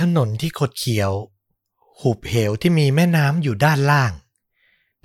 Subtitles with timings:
[0.00, 1.12] ถนนที่คดเคี้ยว
[2.00, 4.12] หุบเหวที่มีแม่น้ำอยู่ด้านล่าง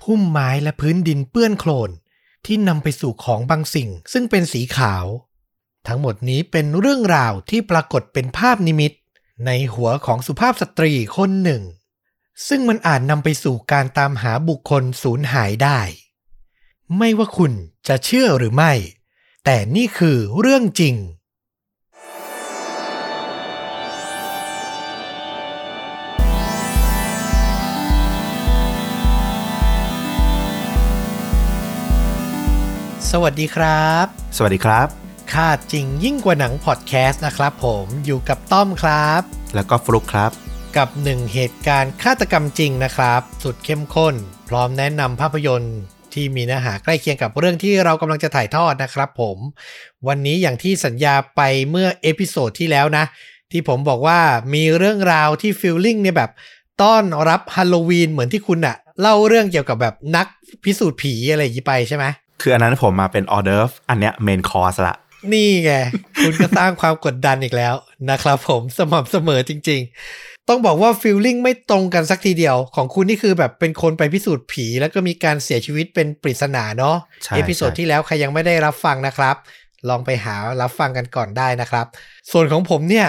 [0.02, 1.90] พุ่มไม้และพื้นดินเปื้อนโคลน
[2.46, 5.04] ที่นำไปสู่ของบางสิ่งซึ่งเป็นสีขาว
[5.86, 8.92] ทั้งหมดนี้เป็นเรื่องราวที่ปรากฏเป็นภาพนิมิต
[9.46, 11.62] ในหัวของสุภาพสตรีคนหนึ่ง
[12.48, 15.80] ซึ่งมันอาจนำไปสู่การตามหาบุคคลสูญหายได้
[16.98, 17.52] ไม่ว่าคุณ
[17.88, 18.72] จะเชื่อหรือไม่
[19.44, 20.94] แต่นี่คือเรื่องจริง
[33.16, 34.88] สวัสดีครับ สวัสดีครับ
[35.32, 39.22] ฆาตจริงยิ่งกว่าหนังพอดแคสต์นะครับผมอยู่กับต้อมครับ
[39.54, 40.30] แล้วก็ฟลุกครับ
[40.76, 44.14] กับหนึ่งเหตุการณ์ฆาตกรรมจริงนะครับ สุดเข้มข้น
[44.48, 45.78] พร้อมแนะนำภาพยนตร์
[46.12, 49.38] ที่มีเนื้อหาใกล้เคียงกับเรื่องที่เรากำลังจะถ่ายทอดนะครับผม
[50.08, 53.04] วันนี้อย่างที่สัญญาไปเมื่อ episode ที่แล้วนะ
[53.52, 54.20] ที่ผมบอกว่า
[54.54, 56.30] มีเรื่องราวที่ feeling เนี่ยแบบ
[56.82, 60.26] ต้อนรับฮาโลวีนเหมือนที่คุณอะเล่าเรื่องเกี่ยวกับแบบนัก
[60.64, 62.06] พิสูจน์ผีอะไรอย่างนี้ไปใช่ไหม
[62.40, 64.96] คืออันนั้นผมมาเป็นออเดิร์ฟอันเนี้ย main course ละ
[65.32, 65.72] นี่ไง
[66.20, 67.74] คุณก็สร้างความกดดันอีกแล้ว
[68.10, 69.80] นะครับผมสม่ำเสมอจริง
[70.14, 79.36] ๆ ต้องบอกว่า feeling ไม่ตรงกันสักทีเดียว ของคุณนี่คือแบบเป็นคนไปพิสูจน์ผี แล้วก็มีการเสียชีวิตเป็นปริศนาเนาะใช่ episode ใช่ที่แล้วใครยังไม่ได้รับฟังนะครับ
[79.88, 81.86] ลองไปหารับฟังกันก่อนได้นะครับ
[82.30, 83.08] ส่วนของผมเนี่ย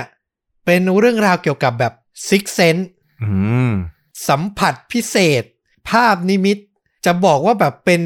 [0.66, 1.94] เป็นเรื่องราวเกี่ยวกับแบบ
[2.28, 2.78] sixth sense
[3.24, 3.32] อื
[3.70, 3.72] ม
[4.30, 5.44] สัมผัสพิเศษ
[5.90, 6.58] ภาพนิมิต
[7.06, 8.02] จะบอกว่าแบบเป็น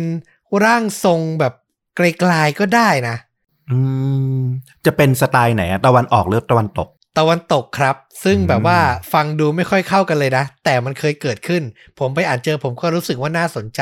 [0.66, 1.54] ร่างทรงแบบ
[1.96, 3.16] ไกลๆก็ได้นะ
[3.72, 3.78] อื
[4.42, 4.44] ม
[4.86, 8.80] จะเป็นสไตล์ไหนอะตะวันออกหรือตะวันตก ตะวันตกครับ ซึ่งอืมแบบว่า
[9.14, 11.64] ฟังดูไม่ค่อยเข้ากันเลยนะ แต่มันเคยเกิดขึ้น
[12.00, 13.82] ผมไปอ่านเจอผมก็รู้สึกว่าน่าสนใจ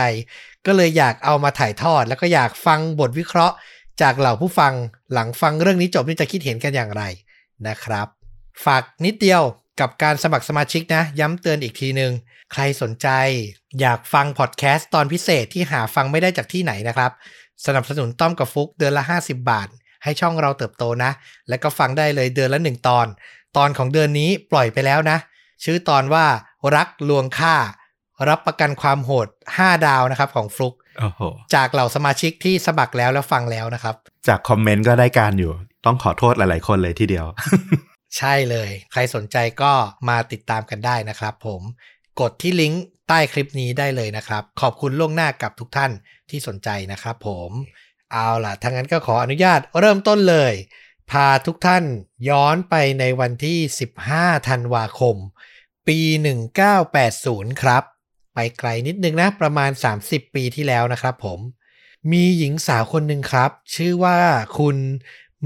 [0.66, 3.56] ก็เลยอยากเอามาถ่ายทอด แล้วก็อยากฟังบทวิเคราะห์
[4.02, 4.74] จากเหล่าผู้ฟัง
[5.14, 7.04] หลังฟังเรื่องนี้จบนี่จะคิดเห็นกันอย่างไร
[7.68, 8.08] นะครับ
[8.66, 9.42] ฝากนิดเดียว
[9.80, 12.12] กับการสมัครสมาชิกนะ ย้ำเตือนอีกทีหนึ่ง
[12.54, 13.08] ใครสนใจ
[13.80, 17.12] อยากฟังพอดแคสต์ตอนพิเศษที่หาฟังไม่ได้จากที่ไหนนะครับ
[17.66, 19.68] สนับสนุนต้อมกับฟุกเดือนละ 50 บาท
[20.04, 21.12] ให้ช่องเราเติบโตนะ
[21.50, 23.08] แล้วก็ฟังได้เลยเดือนละหนึ่งตอน
[23.58, 25.18] ตอนของเดือนนี้ปล่อยไปแล้วนะ
[25.64, 26.26] ชื่อตอนว่า
[26.76, 27.56] รักลวงค่า
[28.30, 31.22] รับประกันความโหด 5 ดาวนะครับของฟลุกโอ้โห
[31.56, 33.96] จากเหล่าสมาชิกที่สมัครแล้วแล้วฟังแล้วนะครับ
[34.28, 35.52] จากคอมเมนต์ก็ได้การอยู่
[35.86, 37.26] ต้องขอโทษหลาย ๆ คนเลยทีเดียว
[38.18, 39.72] ใช่เลย ใครสนใจก็
[40.10, 41.62] มาติดตามกันได้นะครับผม
[42.20, 45.92] กดที่ลิงก์ใต้คลิปนี้ได้เลยนะครับ ขอบคุณล่วงหน้ากับทุกท่าน
[46.30, 47.52] ที่สนใจนะครับผม
[48.12, 50.54] เอาล่ะทั้งนั้นก็ขออนุญาตเริ่มต้นเลย
[51.12, 51.84] พาทุกท่าน
[52.30, 53.58] ย้อนไปในวันที่
[54.04, 55.16] 15 ธันวาคม
[55.88, 56.00] ปี
[56.82, 57.84] 1980 ครับ
[58.34, 59.72] ไปไกลนิดนึงนะประมาณ
[60.04, 61.40] 30 ปีที่แล้วนะครับผม
[62.12, 64.20] มีหญิงสาวคนหนึ่งครับ ชื่อว่า
[64.58, 64.78] คุณ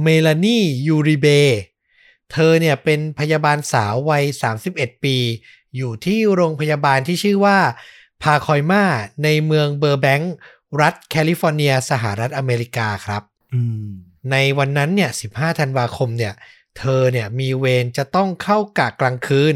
[0.01, 1.27] เมลานียูริเบ
[2.31, 4.23] เธอเนี่ยเป็นพยาบาลสาววัย
[4.63, 5.17] 31 ปี
[5.77, 7.57] อยู่ที่โรงพยาบาลที่ชื่อว่า
[8.23, 8.83] พาคอยมา
[9.23, 10.33] ในเมืองเบอร์แบงค์
[10.81, 13.23] รัฐแคลิฟอร์เนีย สหรัฐอเมริกาครับ
[13.53, 13.87] อืม
[14.31, 16.33] ในวันนั้นเนี่ย 15 ธันวาคมเนี่ย
[16.77, 19.55] เธอเนี่ยมีเวรจะต้องเข้ากะกลางคืน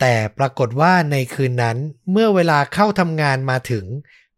[0.00, 1.76] แต่ปรากฏว่าในคืนนั้น
[2.10, 3.84] เมื่อเวลาเข้าทำงานมาถึง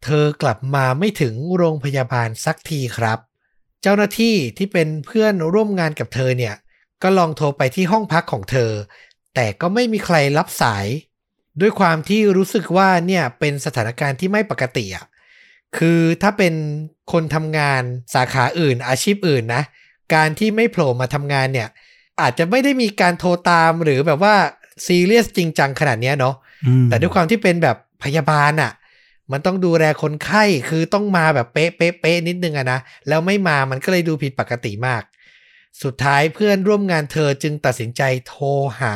[0.05, 3.19] เธอกลับมาไม่ถึงโรงพยาบาลสักทีครับ
[3.83, 6.55] เจ้าหน้าที่ที่เป็นเพื่อนร่วมงานกับเธอเนี่ย
[7.03, 8.71] ก็ลองโทรไปที่ห้องพักของเธอ
[9.35, 10.87] แต่ก็ไม่มีใครรับสาย
[11.61, 15.07] ด้วยความที่รู้สึกว่าเนี่ยเป็นสถานการณ์ที่ไม่ปกติอะ
[15.79, 16.55] คือถ้าเป็น
[17.13, 17.83] คนทำงาน
[18.15, 19.63] สาขาอื่น อาชีพอื่นนะ
[20.15, 21.69] การที่ไม่โผล่มาทำงานเนี่ย
[22.21, 24.35] อาจจะไม่ได้มีการโทรตามหรือแบบว่า
[24.87, 26.35] ซีเรียสจริงจังขนาดเนี้ยเนาะ
[26.67, 28.73] อืมแต่ด้วยความที่เป็นแบบพยาบาลอะ่ะ
[29.33, 35.03] มันต้องดูแลคนไข้คือต้องมาแบบเป๊ะเป๊ะเป๊ะนิดนึงอะนะ แล้วไม่มามันก็เลยดูผิดปกติมาก
[35.83, 38.47] สุดท้ายเพื่อนร่วมงานเธอจึงตัดสินใจโทร
[38.81, 38.95] หา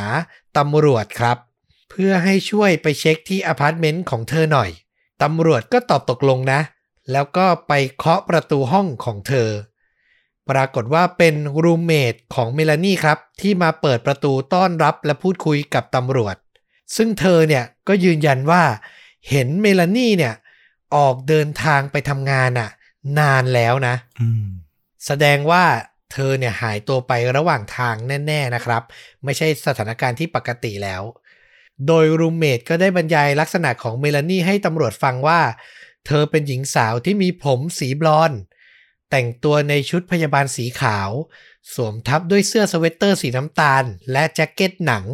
[0.57, 1.37] ตำรวจครับ
[1.91, 4.71] เพื่อให้ช่วยไปเช็คที่อพาร์ตเมนต์ของเธอหน่อย
[5.23, 6.61] ตำรวจก็ตอบตกลงนะ
[7.13, 9.51] แล้วก็ไปเคาะประตูห้องของเธอ
[10.51, 16.37] ปรากฏว่าเป็นรูมเมทของเมลานี่ครับ ที่มาเปิดประตูต้อนรับและพูดคุยกับตำรวจ
[16.97, 18.63] ซึ่งเธอเนี่ยก็ยืนยันว่า
[19.29, 20.35] เห็นเมลานี่เนี่ย
[20.97, 22.71] ออกเดินทางไปทำงานน่ะ
[23.19, 24.45] นานแล้วนะอืม
[25.07, 25.65] แสดงว่า
[26.13, 27.95] เธอเนี่ยหายตัวไประหว่างทาง
[28.27, 28.83] แน่ ๆนะครับ
[29.25, 31.03] ไม่ใช่สถานการณ์ที่ปกติแล้ว
[31.87, 35.41] โดยรูมเมทก็ได้บรรยายลักษณะของเมลานี่ให้ตำรวจฟังว่า
[36.07, 38.41] เธอเป็นหญิงสาวที่มีผมสีบลอนด์
[39.11, 41.11] แต่งตัวในชุดพยาบาลสีขาว
[41.75, 45.05] สวมทับด้วยเสื้อสเวตเตอร์สีน้ำตาล และแจ็คเก็ตหนัง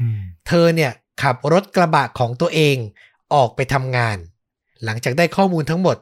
[0.00, 0.92] อืมเธอเนี่ย
[1.22, 2.76] ขับรถกระบะของตัวเอง
[3.34, 4.16] ออกไปทำงาน
[4.84, 5.96] หลังจากได้ข้อมูลทั้งหมด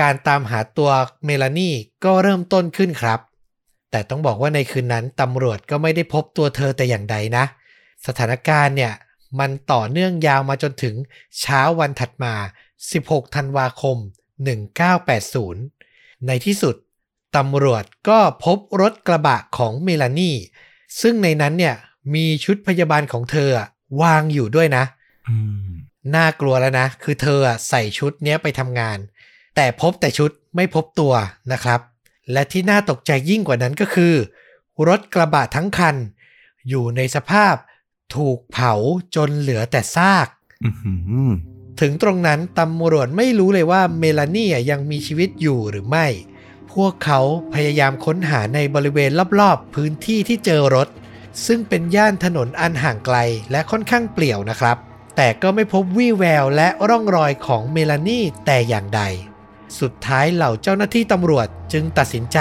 [0.00, 0.90] การตามหาตัว
[1.24, 1.74] เมลานี่
[2.04, 3.20] ก็เริ่มต้นขึ้นครับ
[3.94, 7.44] แต่ต้องบอกว่าในคืนนั้นตำรวจก็ไม่ได้พบตัวเธอแต่อย่างใดนะ
[8.06, 8.92] สถานการณ์เนี่ย
[9.40, 10.94] มันต่อเนื่องยาวมาจนถึง
[11.40, 12.34] เช้าวันถัดมา
[12.84, 13.96] 16 ธันวาคม
[15.52, 16.74] 1980 ในที่สุด
[17.36, 20.32] ตำรวจก็พบรถกระบะของเมลานี
[21.00, 21.74] ซึ่งในนั้นเนี่ย
[22.14, 23.50] มีชุดพยาบาลของเธอ
[24.02, 24.84] วางอยู่ด้วยนะ
[25.28, 25.36] อื
[25.68, 25.72] ม
[26.14, 28.98] น่ากลัวแล้วนะ คือเธอใส่ชุดเนี้ยไปทำงาน
[29.56, 31.12] แต่พบแต่ชุดไม่พบตัว
[31.52, 31.80] นะครับ
[32.32, 34.14] และที่น่าตกใจยิ่งกว่านั้นก็คือ
[34.88, 35.96] รถกระบะทั้งคัน
[36.68, 37.54] อยู่ในสภาพ
[38.14, 38.72] ถูกเผา
[39.14, 40.28] จนเหลือแต่ซาก
[40.64, 40.94] อื้อหื
[41.28, 41.30] อ
[41.80, 46.06] ถึงตรงนั้นตำรวจไม่รู้เลยว่าเมลานี่ยังมีชีวิตอยู่หรือไม่
[46.72, 47.20] พวกเขา
[47.54, 49.10] พยายามค้นหาในบริเวณ
[49.40, 50.88] รอบๆ พื้นที่ที่เจอรถ
[51.46, 53.16] ซึ่งเป็นย่านถนนอันห่างไกล
[53.50, 54.76] และค่อนข้างเปลี่ยวนะครับ
[55.16, 59.02] แต่ก็ไม่พบวี่แววและร่องรอยของเมลานี่แต่อย่างใด
[59.80, 62.38] สุดท้ายเหล่าเจ้าหน้าที่ตำรวจจึงตัดสินใจ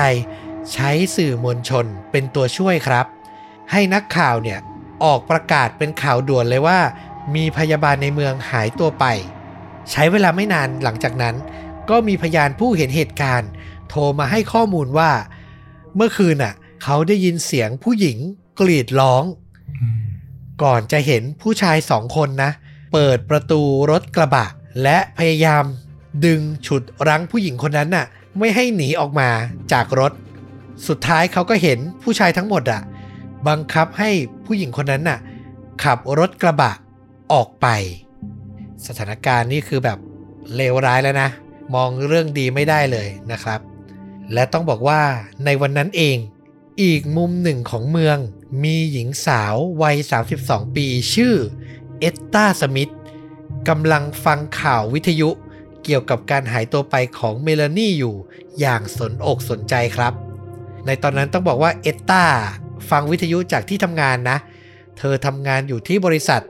[0.74, 3.06] ใช้สื่อมวลชนเป็นตัวช่วยครับ
[3.72, 4.60] ให้นักข่าวเนี่ย
[5.04, 6.80] ออกประกาศเป็นข่าวด่วนเลยว่า
[7.36, 9.06] มีพยาบาลในเมืองหายตัวไป
[9.92, 11.36] ใช้เวลาไม่นานหลังจากนั้น
[11.90, 13.50] ก็มีพยานผู้เห็นเหตุการณ์
[13.90, 15.12] โทรมาให้ข้อมูลว่า
[15.96, 16.54] เมื่อคืนน่ะ
[16.84, 18.18] เขาได้ยินเสียงผู้หญิง
[18.60, 19.24] กรีดร้อง
[20.64, 22.52] ก่อนจะเห็นผู้ชายสองคนนะ
[22.94, 24.46] เปิดประตูรถกระบะ
[24.84, 25.64] และพยายาม
[26.26, 28.06] ดึงฉุดรั้งผู้หญิงคนนั้นน่ะ
[28.40, 29.30] ไม่ให้หนีออกมา
[29.74, 30.12] จากรถ
[30.88, 32.82] สุดท้ายเขาก็เห็นผู้ชายทั้งหมดอะ
[33.48, 34.12] บังคับให้
[34.46, 35.20] ผู้หญิงคนนั้นน่ะ
[35.84, 36.72] ขับรถกระบะ
[37.34, 37.68] ออกไป
[38.86, 39.98] สถานการณ์นี่คือแบบ
[40.56, 41.30] เลวร้ายแล้วนะ
[41.76, 43.60] มองเรื่องดีไม่ได้เลยนะครับ
[44.34, 45.02] และต้องบอกว่า
[45.46, 46.18] ในวันนั้นเอง
[46.84, 48.18] อีกมุมหนึ่งของเมือง
[48.64, 49.98] มีหญิงสาววัย
[50.36, 51.36] 32 ปีชื่อ
[52.00, 52.92] เอตตาสมิธ
[53.70, 55.30] กำลังฟังข่าววิทยุ
[55.84, 58.16] เกี่ยวกับการหายตัวไปของเมลานี่อยู่
[58.60, 60.14] อย่างสนอกสนใจครับ
[60.86, 62.26] ในตอนนั้นต้องบอกว่าเอตตา
[62.90, 64.38] ฟังวิทยุจากที่ทำงานนะ
[64.98, 66.42] เธอทำงานอยู่ที่บริษัท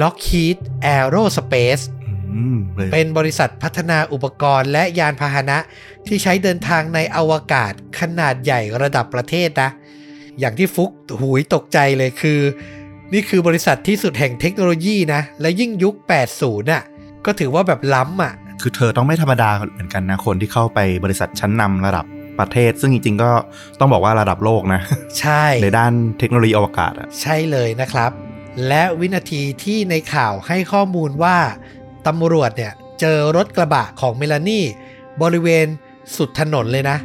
[0.00, 0.58] Lockheed
[0.94, 1.84] Aerospace
[2.32, 5.58] อืมเลยเป็นบริษัทพัฒนาอุปกรณ์และยานพาหนะ
[6.06, 9.70] ที่ใช้เดินทางในอวกาศขนาดใหญ่ระดับประเทศนะ
[10.38, 10.90] อย่างที่ฟุก
[11.20, 12.40] หูยตกใจเลยคือ
[13.12, 15.94] นี่คือบริษัทที่สุดแห่งเทคโนโลยีนะ และยิ่งยุค
[16.32, 16.84] 80น่ะ
[17.24, 22.04] ก็ถือว่าแบบล้ำอะ คือเธอต้องไม่ธรรมดาเหมือนกันนะคนที่เข้าไปบริษัทชั้นนำระดับ
[22.38, 23.30] ประเทศ ซึ่งจริงๆก็
[23.80, 24.80] ต้องบอกว่าระดับโลกนะ
[25.20, 28.10] ใช่ ในด้านเทคโนโลยีอวกาศอะใช่เลยนะครับ
[28.68, 31.38] และวินาทีที่ในข่าวให้ข้อมูลว่า
[32.06, 34.64] ตำรวจเนี่ยเจอรถกระบะของเมลานี่
[35.22, 35.66] บริเวณ
[36.16, 36.96] สุดถนนเลยนะ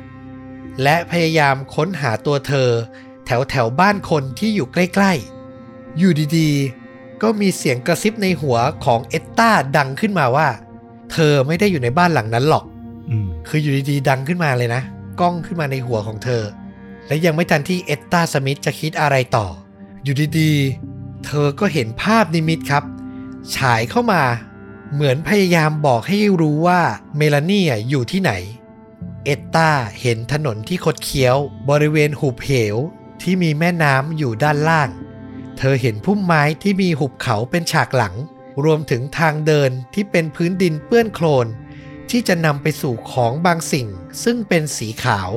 [0.83, 2.69] และพยายามค้นหาตัวเธอ
[3.25, 10.47] แถวแถวบ้านคนที่อยู่ใกล้ๆ อยู่ดีๆ ก็มีเสียงกระซิบในหัวของเอตตาดังขึ้นมาว่า
[11.11, 12.65] เธอไม่ได้อยู่ในบ้านหลังนั้นหรอก
[13.09, 14.81] อืมคืออยู่ดีๆดังขึ้นมาเลยนะ
[15.19, 16.43] กล้องขึ้นมาในหัวของเธอ
[17.07, 19.47] และยังไม่ทันที่เอตตาสมิธจะคิดอะไรต่อ
[20.03, 22.83] อยู่ดีๆ เธอก็เห็นภาพนิมิตครับ
[23.55, 24.23] ฉายเข้ามา
[24.93, 26.81] เหมือนพยายามบอกให้รู้ว่า
[27.17, 28.31] เมลานี่อยู่ที่ไหน
[29.25, 29.69] เอตตา
[30.01, 31.37] เห็นถนนที่คดเคี้ยว
[31.69, 32.75] บริเวณหุบเหว
[33.21, 34.89] ที่มีแม่น้ำอยู่ด้านล่าง
[35.57, 38.15] เธอเห็นพุ่มไม้ที่มีหุบเขาเป็นฉากหลัง
[38.63, 41.47] รวมถึงทางเดินที่เป็นพื้นดินเปื้อนโคลน
[42.09, 43.87] ที่จะนำไปสู่ของบางสิ่ง
[44.23, 45.31] ซึ่งเป็นสีขาว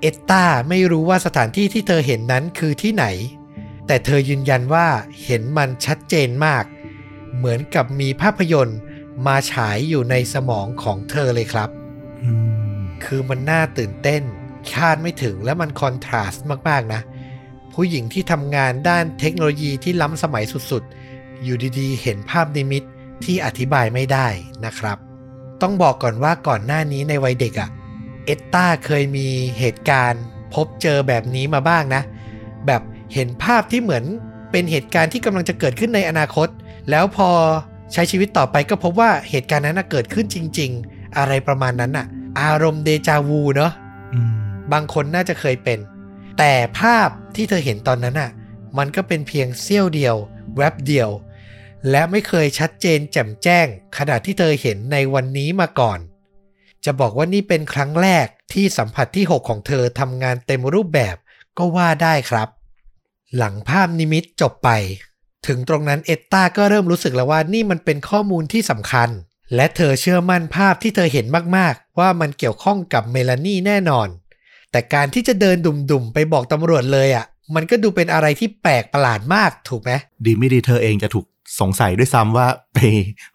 [0.00, 3.06] เอตตาไม่รู้ว่าสถานที่ที่เธอเห็นนั้นคือที่ไหน
[3.86, 4.86] แต่เธอยืนยันว่า
[5.24, 6.64] เห็นมันชัดเจนมาก
[7.36, 8.78] เหมือนกับมีภาพยนตร์
[9.26, 11.70] มาฉายอยู่ในสมองของเธอเลยครับ
[13.04, 14.22] คือมันน่าตื่นเต้น
[14.72, 17.00] คาดไม่ถึงและมันคอนทราสต์มาก ๆ นะ
[17.74, 20.94] ผู้หญิงที่ทำงานด้านเทคโนโลยีที่ล้ำสมัยสุด ๆ
[21.44, 22.82] อยู่ดีๆ เห็นภาพนิมิต
[23.24, 24.26] ที่อธิบายไม่ได้
[24.64, 24.98] นะครับ
[25.62, 27.68] ต้องบอกก่อนว่าก่อนหน้านี้ในวัยเด็กอะ
[28.24, 30.22] เอตตาเคยมีเหตุการณ์
[30.54, 32.02] พบเจอแบบนี้มาบ้างนะ
[32.66, 32.82] แบบ
[33.14, 34.04] เห็นภาพที่เหมือน
[34.50, 36.48] เป็นเหตุการณ์ที่กำลังจะเกิดขึ้นในอนาคต
[36.90, 37.30] แล้วพอ
[37.92, 42.06] ใช้ชีวิตต่อไปก็พบว่าเหตุการณ์นั้นนะเกิดขึ้นจริง ๆ อะไรประมาณนั้นอะ
[42.40, 43.72] อารมณ์เดจาวูเนาะ
[44.12, 44.32] อืม
[44.72, 45.78] บางคนน่าจะเคยเป็น
[46.38, 48.30] แต่ภาพที่เธอเห็นตอนนั้นอะ
[48.78, 50.16] มันก็เป็นเพียงเสี้ยวเดียว
[50.56, 51.10] แวบเดียว
[51.90, 55.98] และไม่เคยชัดเจนแจ่มแจ้ง ขนาดที่เธอเห็นในวันนี้มาก่อน
[56.84, 61.16] จะบอกว่านี่เป็นครั้งแรกที่สัมผัสที่ 6 ของเธอทำงานเต็มรูปแบบ
[61.58, 62.48] ก็ว่าได้ครับ
[63.36, 64.70] หลังภาพนิมิตจบไป
[65.46, 69.08] ถึงตรงนั้นเอตตาก็เริ่มรู้สึกแล้วว่านี่มันเป็นข้อมูลที่สำคัญ
[69.54, 71.26] และเธอเชื่อมั่นภาพที่เธอเห็น
[71.56, 74.08] มากๆ ว่ามันเกี่ยวข้องกับเมลานี่แน่นอน
[74.70, 79.92] แต่การที่จะเดินดุ่มๆ ไปบอกตำรวจเลยอะ่ะ มันก็ดูเป็นอะไรที่แปลกประหลาดมากถูกไหม
[80.24, 81.26] ดีไม่ดีเธอเองจะถูก
[81.60, 82.78] สงสัยด้วยซ้ำว่าไป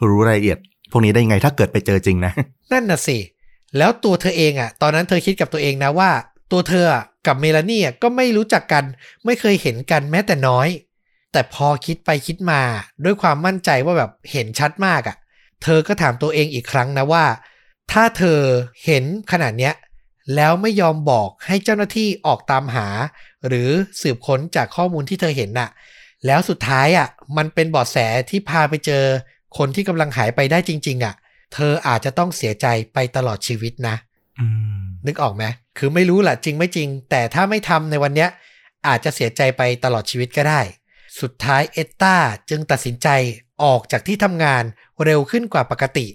[0.07, 0.59] รู้รายละเอียด
[0.91, 2.31] พวกนี้ได้ยังไงถ้าเกิดไปเจอจริงนะ
[2.71, 3.17] นั่นน่ะสิ
[3.77, 6.11] แล้วตัวเธอเองอะ่ะ ตอนนั้นเธอคิดกับตัวเองนะว่า
[6.51, 8.83] ตัวเธออะกับเมลานี่อะก็ไม่รู้จักกัน
[9.25, 10.67] ไม่เคยเห็นกันแม้แต่น้อย
[11.31, 12.61] แต่พอคิดไปคิดมา
[13.05, 15.17] ด้วยความมั่นใจว่าแบบเห็นชัดมากอะ่ะ
[15.63, 17.25] เธอก็ถามตัวเองอีกครั้งนะว่า
[17.91, 18.39] ถ้าเธอ
[18.85, 19.73] เห็นขนาดเนี้ย
[20.35, 22.87] แล้วไม่ยอมบอกให้เจ้าหน้าที่ออกตามหา
[23.47, 23.69] หรือ
[24.01, 25.69] สืบค้นจากข้อมูลที่เธอเห็นน่ะ
[26.25, 27.07] แล้วสุดท้ายอะ
[27.37, 27.97] มันเป็นเบาะแส
[28.29, 29.03] ที่พาไปเจอ
[29.57, 31.15] คนที่กำลังหายไปได้จริง ๆ อะ
[31.53, 33.95] เธออาจจะต้องเสียใจไปตลอดชีวิตนะ
[34.39, 34.45] อื
[34.79, 35.43] มนึกออกไหม
[35.77, 38.29] คือไม่รู้แหละจริงไม่จริง แต่ถ้าไม่ทำในวันเนี้ย
[38.87, 40.61] อาจจะเสียใจไปตลอดชีวิตก็ได้
[41.21, 42.15] สุดท้ายเอตตา
[42.49, 43.07] จึงตัดสินใจ
[43.63, 44.63] ออกจากที่ทำงาน
[45.05, 46.07] เร็วขึ้นกว่าปกติ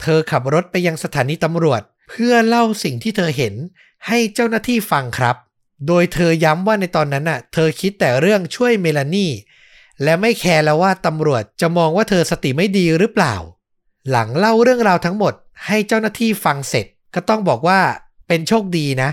[0.00, 3.54] เธอขับรถไปยังสถานีตำรวจ เพื่อเล่าสิ่งที่เธอเห็น
[4.06, 5.36] ให้เจ้าหน้าที่ฟังครับ
[5.86, 9.30] โดยเธอย้ำว่าในตอนนั้นน่ะ เธอคิดแต่เรื่องช่วยเมลานี่
[10.02, 13.34] และไม่แคร์แล้วว่าตำรวจจะมองว่าเธอสติไม่ดีหรือเปล่า
[14.10, 15.34] หลังเล่าเรื่องราวทั้งหมด
[15.66, 17.80] ให้เจ้าหน้าที่ฟังเสร็จ ก็ต้องบอกว่า
[18.28, 19.10] เป็นโชคดีนะ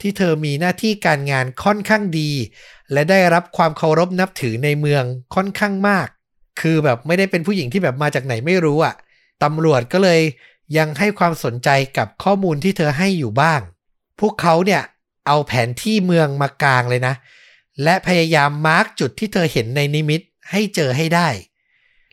[0.00, 2.30] ที่เธอมีหน้าที่การงานค่อนข้างดี
[2.92, 5.04] และได้รับความเคารพนับถือในเมือง
[5.34, 6.08] ค่อนข้างมาก
[6.60, 8.94] คือแบบไม่ได้เป็นผู้หญิงที่แบบมาจากไหนไม่รู้อะ่ะ
[9.44, 10.20] ตำรวจก็เลย
[10.76, 11.68] ยังให้ความสนใจ
[11.98, 13.60] กับข้อมูลที่เธอให้อยู่บ้าง
[14.20, 14.82] พวกเขาเนี่ย
[15.26, 17.14] เอาแผนที่เมืองมากลางเลยนะ
[17.82, 21.28] และพยายาม mark จุดที่เธอเห็นในนิมิตให้เจอให้ได้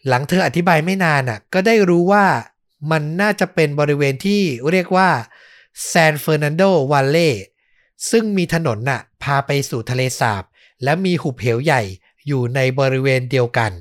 [0.08, 2.26] หลังเธออธิบายไม่นานอะ ก็ได้รู้ว่า
[2.92, 4.42] มันน่าจะเป็นบริเวณที่
[4.72, 5.10] เรียกว่า
[5.92, 7.30] ซานเฟอร์นันโดวัลเลย์
[8.10, 10.44] ซึ่งมีถนนน่ะ พาไปสู่ทะเลสาบ
[10.84, 11.82] และมีหุบเหวใหญ่
[12.28, 13.72] อยู่ในบริเวณเดียวกัน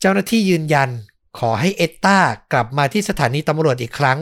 [0.00, 0.90] เจ้าหน้าที่ยืนยัน
[1.38, 2.18] ขอให้เอตตา
[2.52, 4.18] กลับมาที่สถานีตำรวจอีกครั้ง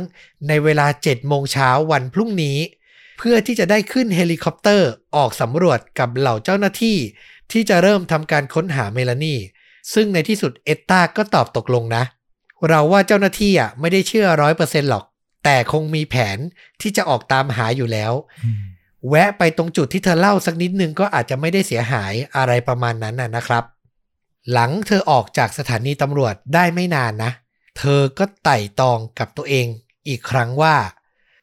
[0.49, 2.59] ในเวลา7โมงเช้าวันพรุ่งนี้
[3.23, 6.97] เพื่อที่จะได้ขึ้นเฮลิคอปเตอร์ออกสำรวจกับเหล่าเจ้าหน้าที่
[7.53, 9.35] ที่จะเริ่มทำการค้นหาเมลานี
[9.95, 12.05] ซึ่งในที่สุดเอตตาก็ตอบตกลงนะ
[12.69, 15.05] เราว่าเจ้าหน้าที่อะไม่ได้เชื่อร้อยเปอร์เซ็นต์หรอก
[15.45, 16.39] แต่คงมีแผน
[16.81, 18.13] ที่จะออกตามหาอยู่แล้ว
[18.45, 18.63] อืม
[19.09, 23.65] แวะไปตรงจุดที่เธอเล่าสักนิดนึงก็อาจจะไม่ได้เสียหายอะไรประมาณนั้นน่ะนะครับ
[24.53, 27.33] หลังเธอออกจากสถานีตำรวจได้ไม่นานนะ
[27.79, 29.67] เธอก็ไต่ตองกับตัวเอง
[30.09, 30.75] อีกครั้งว่า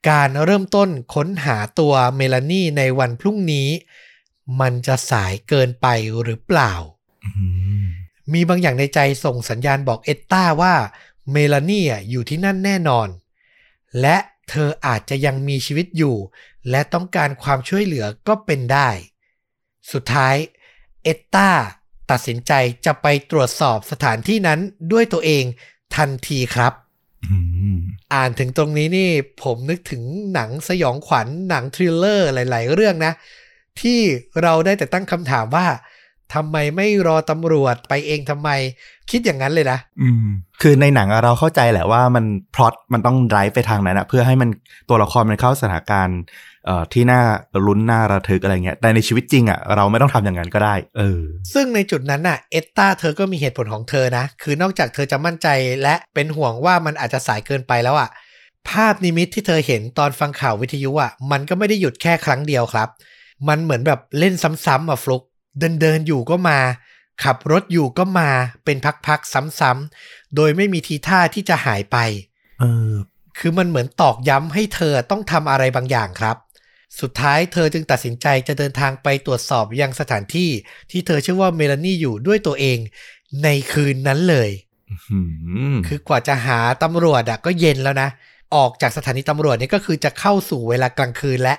[0.10, 3.68] การเริ่มต้นค้นหาตัวเมลานี่ในวันพรุ่งนี้
[4.60, 5.88] มันจะสายเกินไป
[6.24, 6.74] หรือเปล่า
[7.26, 7.30] อื
[7.84, 7.86] ม
[8.34, 10.76] มีบางอย่างในใจส่งสัญญาณบอกเอตตาว่า
[11.32, 13.08] เมลานี่อะอยู่ที่นั่นแน่นอน
[14.02, 14.18] และ
[14.50, 16.16] เธออาจจะยังมีชีวิตอยู่
[16.70, 18.90] และต้องการความช่วยเหลือก็เป็นได้
[19.92, 20.36] สุดท้าย
[21.04, 21.50] เอตตา
[22.12, 22.52] ตัดสินใจ
[22.86, 24.60] จะไปตรวจสอบสถานที่นั้น
[24.92, 25.44] ด้วยตัวเอง
[25.96, 26.74] ทันทีครับ
[28.14, 29.10] อ่านถึงตรงนี้นี่
[29.44, 33.14] ผมนึกถึงหนังสยองขวัญหนัง thriller หลาย ๆ เรื่องนะ
[33.82, 34.00] ที่
[34.42, 35.66] เราได้แต่ตั้งคำถามว่า
[36.36, 38.50] ทำไมไม่รอตำรวจไปเองทำไม
[39.12, 40.26] คิดอย่างนั้นเลยนะ อืม
[40.62, 44.50] คือในหนังเราเข้าใจแหละว่ามันพล็อตมันต้อง drive ไปทางนั้นนะเพื่อให้มัน
[44.90, 46.20] ตัวละครมันเข้าสถานการณ์
[46.94, 47.22] ที่น่า
[47.66, 51.22] ลุ้นน่าระทึกอะไรเงี้ย แต่ในชีวิตจริงอะเราไม่ต้องทำอย่างนั้นก็ได้ เออ
[51.54, 55.48] ซึ่งในจุดนั้นน่ะเอตตาเธอก็มีเหตุผลของเธอนะ คือนอกจากเธอจะมั่นใจ
[55.84, 58.10] และเป็นห่วงว่ามันอาจจะสายเกินไปแล้วอะ
[58.70, 62.90] ภาพนิมิตที่เธอเห็นตอนฟังข่าววิทยุอะมันก็ไม่ได้หยุดแค่ครั้งเดียวครับ
[63.48, 64.34] มันเหมือนแบบเล่น
[64.66, 65.24] ซ้ำๆอะฟลุก
[65.60, 66.60] เดินเดินๆอยู่ก็มา
[67.24, 68.30] ขับรถอยู่ก็มา
[68.66, 71.98] เป็นพักๆซ้ำๆโดยไม่มีทีท่าที่จะหายไป
[72.60, 72.94] เออ
[73.40, 76.36] คือมันเหมือนตอกย้ำให้เธอต้องทำอะไรบางอย่างครับ
[77.02, 80.50] สุดท้ายเธอจึงตัดสินใจจะเดินทางไปตรวจสอบยังสถานที่
[80.92, 82.78] ที่เธอเชื่อว่าเมลานี่อยู่ด้วยตัวเอง
[83.44, 84.50] ในคืนนั้นเลย
[85.08, 85.20] หื
[85.74, 88.10] มคือกว่าจะหาตำรวจอะก็เย็นแล้วนะ
[88.56, 91.56] ออกจากสถานีตำรวจเนี่ยก็คือจะเข้าสู่เวลากลางคืนและ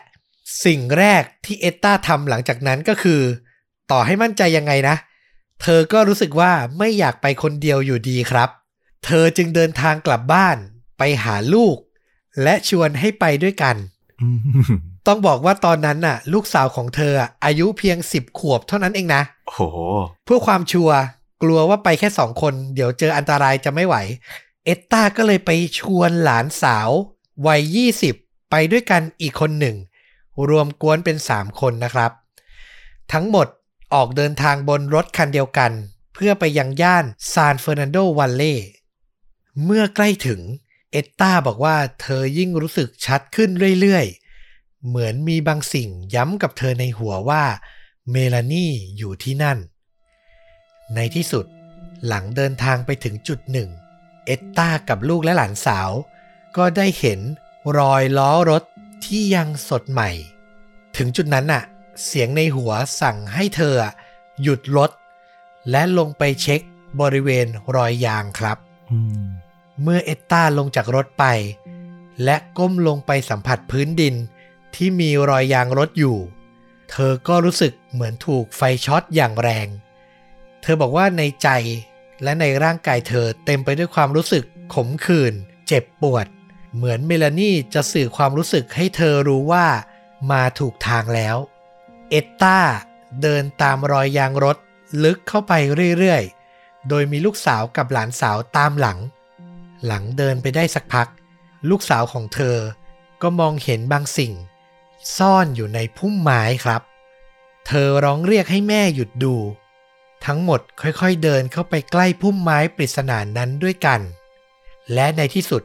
[0.65, 3.21] สิ่งแรกที่เอตตาทำหลังจากนั้นก็คือ
[3.93, 4.97] ต่อให้มั่นใจยังไงนะ
[5.63, 8.49] เธอก็รู้สึกว่าไม่อยากไปคนเดียวอยู่ดีครับ
[9.05, 10.57] เธอจึงเดินทางกลับบ้าน
[10.99, 11.77] ไปหาลูก
[12.43, 13.77] และชวนให้ไปด้วยกัน
[14.21, 19.61] อืม ต้องบอกว่าตอนนั้นน่ะ ลูกสาวของเธออะอายุเพียง10ขวบเท่านั้นเองนะโอ้โห
[20.25, 20.99] เพื่อความชัวร์
[21.43, 23.97] กลัวว่าไปแค่สองคน เดี๋ยวเจออันตรายจะไม่ไหว
[24.65, 26.88] เอตตาก็เลยไปชวนหลานสาว
[27.47, 29.77] วัย20ไปด้วยกันอีกคนหนึ่ง
[30.49, 32.11] รวมกวนเป็น3คนนะครับ
[33.12, 33.47] ทั้งหมด
[33.95, 35.73] ออกเดินทางบนรถคันเดียวกัน
[36.15, 38.55] เพื่อไปยังย่านซานเฟอร์นันโดวัลเล่
[39.65, 40.41] เมื่อใกล้ถึง
[40.93, 43.50] เอตตาบอกว่าเธอยิ่งรู้สึกชัดขึ้น
[43.81, 44.28] เรื่อยๆ
[44.87, 47.45] เหมือนมีบางสิ่งย้ำกับเธอในหัวว่า
[48.11, 49.59] เมลานี่อยู่ที่นั่น
[50.95, 51.47] ในที่สุด
[52.07, 53.69] หลังเดินทางไปถึงจุดหนึ่ง
[54.27, 55.91] เอตตากับลูกและหลานสาว
[56.57, 57.21] ก็ได้เห็น
[57.79, 58.63] รอยล้อรถ
[59.05, 60.11] ที่ยังสดใหม่
[60.97, 61.63] ถึงจุดนั้นน่ะ
[62.05, 63.93] เสียงในหัวสั่งให้เธออะ
[64.43, 64.91] หยุดรถ
[65.71, 66.61] และลงไปเช็ค
[67.01, 68.59] บริเวณรอยยางครับ
[68.93, 69.23] อืม
[69.83, 71.25] เมื่อเอตตาลงจากรถไป
[72.25, 74.15] และก้มลงไปสัมผัสพื้นดิน
[74.75, 76.19] ที่มีรอยยางรถอยู่
[76.91, 79.69] เธอก็รู้สึกเหมือนถูกไฟช็อตอย่างแรง
[80.63, 81.49] เธอบอกว่าในใจ
[82.23, 84.45] และในร่างกายเธอเต็มไปด้วยความรู้สึก
[84.75, 85.35] ขมขื่น
[85.69, 86.27] เจ็บปวด
[86.77, 89.67] เหมือนเมลานี่จะสื่อความรู้สึกให้เธอรู้ว่า
[90.31, 91.37] มาถูกทางแล้ว
[92.11, 92.59] เอตตา
[93.23, 94.57] เดินตามรอยยางรถ
[95.05, 95.53] ลึกเข้าไป
[95.99, 98.99] เรื่อยๆ โดยมีลูกสาวกับหลานสาวตามหลัง
[99.87, 101.09] หลังเดินไปได้สักพัก
[101.71, 102.57] ลูกสาวของเธอ
[103.23, 104.33] ก็มองเห็นบางสิ่ง
[105.17, 106.83] ซ่อนอยู่ในพุ่มไม้ครับ
[107.67, 109.37] เธอร้องเรียกให้แม่หยุดดู
[110.25, 114.00] ทั้งหมดค่อยๆเดินเข้าไปใกล้พุ่มไม้ปริศนานั้นด้วยกัน
[114.95, 115.62] และในที่สุด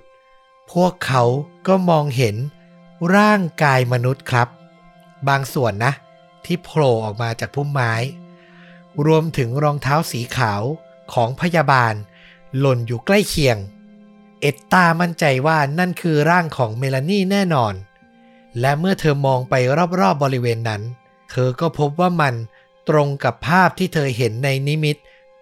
[0.71, 1.23] พวกเขา
[1.67, 2.35] ก็มองเห็น
[3.15, 4.47] ร่างกายมนุษย์ครับ
[5.27, 5.93] บางส่วนนะ
[6.45, 7.93] ที่โผล่ออกมาจากพุ่มไม้
[9.05, 10.61] รวมถึงรองเท้าสีขาว
[11.13, 11.93] ของพยาบาล
[12.59, 13.57] หล่นอยู่ใกล้เคียง
[14.41, 17.73] เอ็ดตามั่นใจว่านั่นคือร่างของเมลานี่แน่นอน
[18.60, 20.81] และเมื่อเธอมองไปรอบๆบบริเวณนั้น
[21.31, 22.33] เธอก็พบว่ามัน
[22.89, 24.95] ตรงกับภาพที่เธอเห็นในนิมิต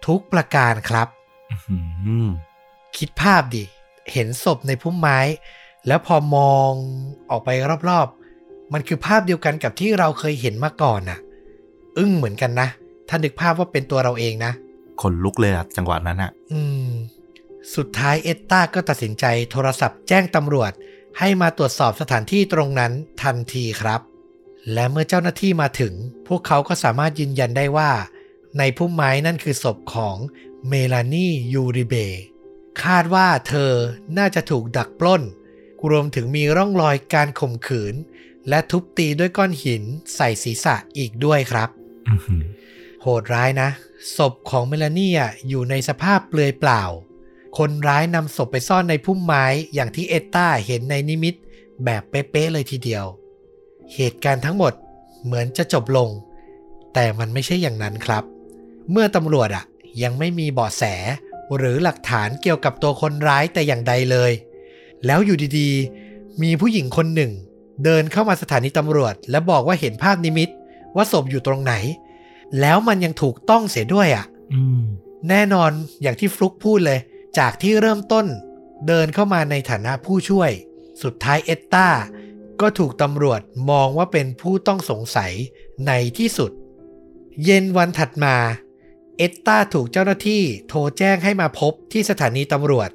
[0.06, 1.08] ทุกประการครับ
[1.70, 2.28] อืม
[2.96, 3.64] คิดภาพดิ
[4.12, 5.18] เห็นศพในพุ่มไม้
[5.86, 6.70] แล้วพอมอง
[7.30, 7.50] ออกไป
[7.88, 11.18] รอบๆ มันคือภาพเดียวกันกับที่เราเคยเห็นมาก่อนน่ะ
[11.98, 12.68] อึ้งเหมือนกันนะ
[13.08, 14.52] ถ้านึกภาพว่าเป็นตัวเราเองนะ
[15.00, 16.90] ขนลุกเลยอะจังหวะนั้นอะอืม
[17.76, 20.72] สุดท้ายเอตตาก็ตัดสินใจโทรศัพท์แจ้งตำรวจ
[21.18, 22.92] ให้มาตรวจสอบสถานที่ตรงนั้น
[23.22, 24.00] ทันทีครับ
[24.72, 25.92] และเมื่อเจ้าหน้าที่มาถึง
[26.28, 27.90] พวกเขาก็สามารถยืนยันได้ว่า
[28.58, 30.16] ในพุ่มไม้นั่นคือศพของ
[30.68, 31.94] เมลานียูริเบ
[32.82, 33.72] คาดว่าเธอ
[34.18, 35.22] น่าจะถูกดักปล้น
[35.90, 37.94] รวมถึงมีร่องรอยการข่มขืน
[38.48, 39.82] และทุบตีด้วยก้อนหิน
[40.14, 41.68] ใส่ศีรษะอีกด้วยครับ
[42.08, 42.44] อื้อหือ
[43.02, 43.68] โหดร้ายนะ
[44.16, 46.82] ศพของเมลานีอะอยู่ในสภาพเปลือยเปล่า
[47.58, 49.44] คนร้ายนำศพไปซ่อนในพุ่มไม้
[49.74, 51.34] อย่างที่เอตตาเห็นในนิมิต
[51.84, 53.04] แบบเป๊ะๆเลยทีเดียว
[53.94, 54.72] เหตุการณ์ทั้งหมด
[55.24, 56.08] เหมือนจะจบลง
[56.94, 58.24] แต่มันไม่ใช่อย่างนั้นครับ
[58.90, 59.64] เมื่อตำรวจอะ
[60.02, 60.84] ยังไม่มีเบาะแส
[61.56, 64.32] หรือหลักฐานเกี่ยวกับตัวคนร้ายแต่อย่างใดเลย
[65.06, 67.32] แล้วอยู่ดีๆ มีผู้หญิงคนหนึ่ง
[67.84, 70.48] เดินเข้ามาสถานีตำรวจ และบอกว่าเห็นภาพนิมิต
[70.96, 71.74] ว่าศพอยู่ตรงไหน
[72.60, 74.82] แล้วมันยังถูกต้องเสียด้วยอะอืม
[75.28, 75.70] แน่นอน
[76.02, 76.98] อย่างที่ฟลุกพูดเลย
[77.38, 78.26] จากที่เริ่มต้น
[78.86, 80.50] เดินเข้ามาในฐานะผู้ช่วย
[81.02, 81.88] สุดท้ายเอตตา
[82.60, 83.40] ก็ถูกตำรวจ
[83.70, 85.32] มองว่าเป็นผู้ต้องสงสัย
[85.86, 86.50] ในที่สุด
[87.44, 88.36] เย็นวันถัดมา
[89.18, 92.90] เอตตาถูกเจ้าหน้าที่โทรแจ้งให้มาพบที่สถานีตำรวจ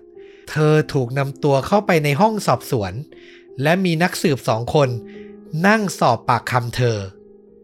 [0.49, 2.93] เธอถูกนำตัวเข้าไปในห้องสอบสวน
[3.63, 4.89] และมีนักสืบสองคน
[5.67, 6.97] นั่งสอบปากคำเธอ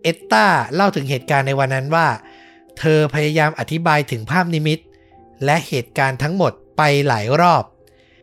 [0.03, 2.07] เอตตาเล่าถึงเหตุการณ์ในวันนั้นว่า
[2.79, 4.79] เธอพยายามอธิบายถึงภาพนิมิต
[5.45, 7.63] และเหตุการณ์ทั้งหมด ไปหลายรอบ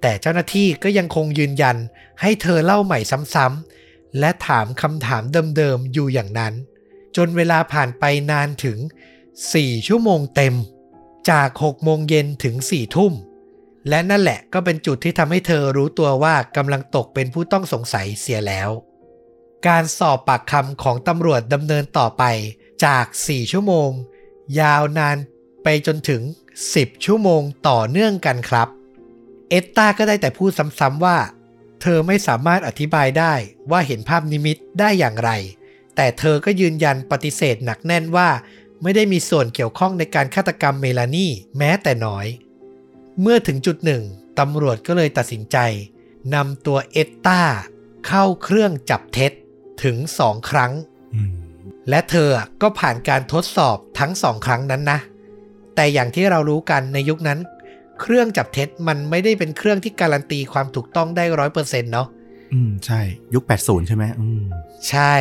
[0.03, 1.77] แต่เจ้าหน้าที่ก็ยังคงยืนยัน
[2.21, 2.99] ให้เธอเล่าใหม่
[3.35, 5.23] ซ้ำๆและถามคำถาม
[5.57, 6.55] เดิมๆอยู่อย่างนั้น
[7.17, 8.79] จนเวลาผ่านไปนานถึง
[9.33, 10.55] 4 ชั่วโมงเต็ม
[11.31, 13.13] จาก 6 โมงเย็นถึง 4 ทุ่ม
[13.89, 18.71] และนั่นแหละก็เป็นจุดที่ทำให้เธอรู้ตัวว่ากำลังตกเป็นผู้ต้องสงสัยเสียแล้ว
[19.67, 22.25] การสอบปากคำของตำรวจดำเนินต่อไป
[22.85, 23.91] จาก 4 ชั่วโมง
[24.61, 25.17] ยาวนาน
[25.63, 26.23] ไปจนถึง
[26.65, 28.69] 10 ชั่วโมงต่อเนื่องกันครับ
[29.49, 31.19] เอตตาก็ได้แต่พูดซ้ำๆว่า
[31.83, 33.35] เธอไม่สามารถอธิบายได้
[33.71, 35.31] ว่าเห็นภาพนิมิตได้อย่างไร
[35.97, 38.29] แต่เธอก็ยืนยันปฏิเสธหนักแน่นว่า
[38.83, 42.27] ไม่ได้มีส่วนเกี่ยวข้องในการฆาตกรรมเมลานี่แม้แต่น้อย
[43.21, 44.03] เมื่อถึงจุดหนึ่ง
[44.39, 45.59] ตำรวจก็เลยตัดสินใจ
[46.35, 47.43] นำตัวเอตตา
[48.07, 49.33] เข้าเครื่องจับเท็จ
[49.85, 50.73] ถึงสองครั้ง
[51.15, 51.35] อืม
[51.89, 52.31] และเธอ
[52.63, 54.99] ก็ผ่านการทดสอบทั้งสองครั้งนั้นนะ
[55.81, 57.39] แต่อย่างที่เรารู้กันในยุคนั้น
[58.01, 62.07] เครื่องจับเท็จมันไม่ได้เป็นเครื่องที่การันตีความถูกต้องได้ร้อยเปอร์เซ็นต์เนาะ
[62.53, 63.01] อืม ใช่
[63.35, 64.43] ยุค 80 ใช่ไหมอืม
[64.89, 65.15] ใช่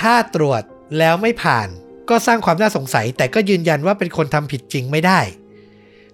[0.00, 0.62] ถ้าตรวจ
[0.98, 1.68] แล้วไม่ผ่าน
[2.10, 5.20] ก็สร้างความน่าสงสัย แต่ก็ยืนยันว่าเป็นคนทำผิดจริงไม่ได้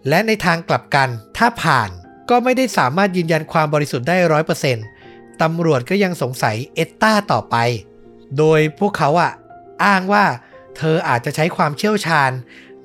[0.08, 1.90] และในทางกลับกัน ถ้าผ่าน
[2.30, 4.86] ก็ไม่ได้สามารถยืนยันความบริสุทธิ์ได้ร้อยเปอร์เซ็นต์
[5.42, 7.56] ตำรวจก็ยังสงสัยเอตตาต่อไป
[8.38, 9.32] โดยพวกเขาอะ
[9.84, 10.24] อ้างว่า
[10.76, 12.30] เธออาจจะใช้ความเชี่ยวชาญ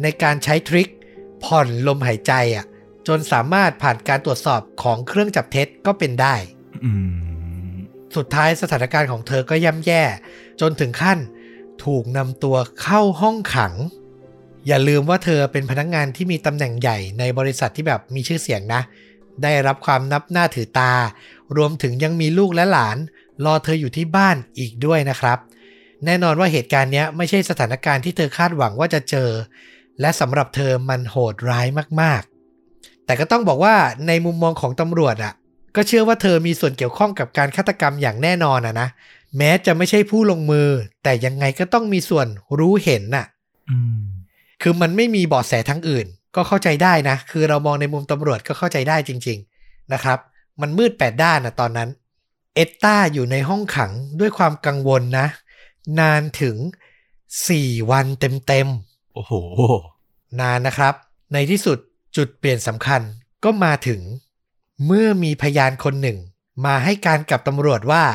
[0.03, 0.89] ในการใช้ทริค
[1.43, 2.65] ผ่อนลมหายใจอะ
[3.07, 6.35] จนสามารถผ่านการตรวจสอบของเครื่องจับเท็จก็เป็นได้
[6.83, 6.91] อื
[7.73, 7.73] ม
[8.15, 10.03] สุดท้ายสถานการณ์ของเธอก็ย่ำแย่
[10.61, 11.19] จนถึงขั้น
[11.85, 13.73] ถูกนำตัวเข้าห้องขัง
[14.67, 18.81] อย่าลืมว่าเธอเป็นพนักงงานที่มีตำแหน่งใหญ่ในบริษัทที่แบบมีชื่อเสียงนะ
[19.43, 20.93] ได้รับความนับหน้าถือตา
[21.57, 22.97] รวมถึงยังมีลูกและหลาน
[23.45, 25.37] รอเธออยู่ที่บ้านอีกด้วยนะครับ
[26.05, 29.29] แน่นอนว่าเหตุการณ์เนี้ยไม่ใช่สถานการณ์ที่เธอคาดหวังว่าจะเจอ
[30.01, 31.67] และสำหรับเธอมันโหดร้าย
[32.01, 33.75] มากๆ แต่ก็ต้องบอกว่า
[34.07, 35.33] ในมุมมองของตำรวจอะ
[35.75, 38.87] ก็เชื่อว่าเธอมีส่วนเกี่ยวข้องกับการฆาตกรรมอย่างแน่นอนอะนะ
[39.37, 40.67] แม้จะไม่ใช่ผู้ลงมือ
[41.03, 42.27] แต่ยังไงก็ต้องมีส่วน
[42.59, 43.25] รู้เห็นน่ะ
[43.69, 44.01] อืม
[44.61, 50.19] คือมันไม่มีเบาะแสทั้งอื่น ก็เข้าใจได้นะ คือเรามองในมุมตำรวจก็เข้าใจได้จริง ๆ นะครับ
[50.61, 51.89] มันมืดแปดด้านนะตอนนั้น
[52.55, 55.27] เอตตาอยู่ในห้องขังด้วยความกังวลนะ
[55.99, 56.55] นานถึง
[57.23, 60.93] 4 วันเต็มโอ้โหๆนานนะครับ
[61.33, 61.77] ในที่สุด
[62.15, 63.01] จุดเปลี่ยนสำคัญ
[63.43, 64.01] ก็มาถึง
[64.85, 66.17] เมื่อมีพยานคนหนึ่ง
[66.65, 68.05] มาให้การกับตำรวจว่า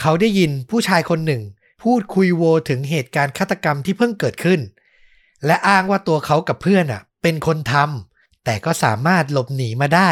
[0.00, 1.42] เขาได้ยินผู้ชายคนหนึ่ง
[1.82, 4.60] พูดคุยโวถึงเหตุการณ์ฆาตกรรมที่เพิ่งเกิดขึ้น
[5.46, 10.10] และอ้างว่าตัวเขากับเพื่อนอะ เป็นคนทำแต่ก็สามารถหลบหนีมาได้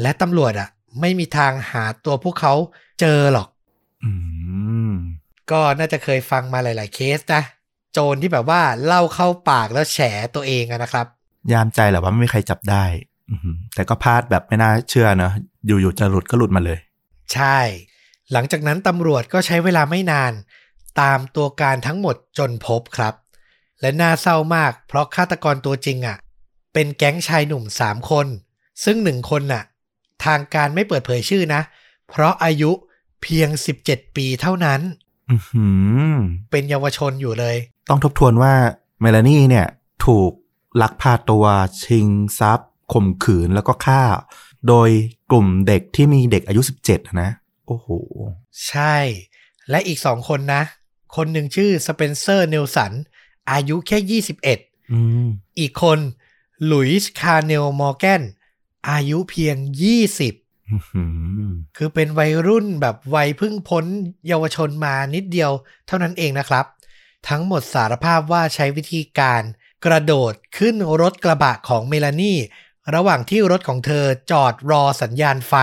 [0.00, 0.68] และตำรวจอะ
[1.00, 2.54] ไม่มีทางหาตัวพวกเขา
[3.00, 3.48] เจอหรอก
[4.04, 4.10] อื
[4.90, 4.92] ม
[5.50, 9.98] ก็น่าจะเคยฟังมาหลาย ๆ เคสนะโจรที่แบบว่าเล่าเข้าปากแล้วแฉ
[10.34, 11.06] ตัวเองอะนะครับ
[11.52, 12.84] ยามใจแหละว่าไม่มีใครจับได้
[13.30, 15.32] อือหือแต่ก็พลาดแบบไม่น่าเชื่อเนอะ
[15.66, 16.78] อยู่ๆจะหลุดก็หลุดมาเลย
[17.34, 17.58] ใช่
[18.32, 20.32] หลังจากนั้นตำรวจก็ใช้เวลาไม่นาน
[21.00, 23.14] ตามตัวการทั้งหมดจนพบครับ
[23.80, 26.16] และน่าเศร้ามาก เพราะฆาตกรตัวจริงอะ่ะ
[26.72, 28.26] เป็นแก๊งชายหนุ่มสามคน
[28.84, 29.64] ซึ่งหนึ่งคนน่ะ
[30.24, 31.60] ทางการไม่เปิดเผยชื่อนะ
[32.08, 32.70] เพราะอายุ
[33.22, 33.48] เพียง
[33.84, 34.80] 17 ปีเท่านั้น
[35.30, 35.66] อือหื
[36.12, 36.14] อ
[36.50, 37.56] เป็นเยาวชนอยู่เลย
[37.88, 38.54] ต้องทบทวนว่า
[39.00, 39.66] เมลานี่เนี่ย
[40.06, 40.32] ถูก
[40.82, 41.44] ลักพาตัว
[41.84, 44.02] ชิงทรัพย์ข่มขืนแล้วก็ฆ่า
[44.68, 44.88] โดย
[45.30, 47.30] กลุ่มเด็กที่มีเด็กอายุ 17 นะ
[47.66, 47.88] โอ้โห
[48.68, 48.96] ใช่
[49.70, 50.62] และอีกสองคนนะ
[51.16, 52.92] คนหนึ่งชื่อสเปนเซอร์เนลสัน
[53.50, 55.98] อายุแค่ 21อืมอีกคน
[56.64, 58.22] หลุยส์คาร์เนลมอร์แกน
[58.90, 59.56] อายุเพียง
[60.12, 61.04] 20อื้อหื
[61.42, 63.84] อคือเป็นวัยรุ่นแบบวัยเพิ่งพ้น
[64.28, 65.50] เยาวชนมานิดเดียว
[65.86, 66.64] เท่านั้นเองนะครับ
[67.28, 69.42] ทั้งหมดสารภาพว่าใช้วิธีการ
[69.84, 72.38] กระโดดขึ้นรถกระบะของเมลานี่
[72.94, 75.54] ระหว่างที่รถของเธอจอดรอสัญญาณไฟ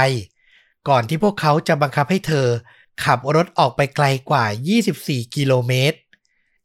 [0.88, 2.47] ก่อนที่พวกเขาจะบังคับให้เธอ
[3.04, 4.45] ขับรถออกไปไกลกว่า
[4.91, 5.97] 24 กิโลเมตร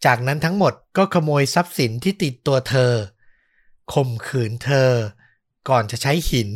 [0.04, 2.92] จากนั้นทั้งหมดก็ขโมยทรัพย์สินที่ติดตัวเธอ
[3.92, 4.90] ข่มขืนเธอ
[5.68, 6.48] ก่อนจะใช้หิน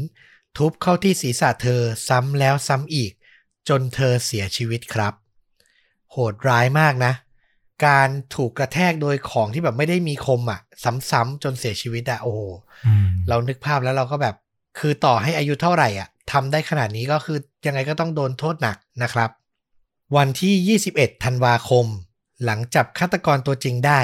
[0.57, 3.13] ทุบเข้าที่ศีรษะเธอซ้ำแล้วซ้ำอีก
[3.69, 5.15] จนเธอเสียชีวิตครับ
[6.13, 7.13] โหดร้ายมากนะ
[7.87, 10.61] การถูกกระแทกโดยของที่แบบไม่ได้มีคมอะ
[11.11, 12.41] ซ้ำๆจนเสียชีวิตอะโอ้โห
[12.87, 14.37] อืมเรานึกภาพแล้วเราก็แบบ
[14.79, 19.31] คือต่อให้อายุเท่าไหร่อะทำได้ขนาดนี้ก็คือยังไงก็ต้องโดนโทษหนักนะครับ
[20.17, 21.87] วันที่ 21 ธันวาคม
[22.45, 24.01] หลังจับฆาตกรตัวจริงได้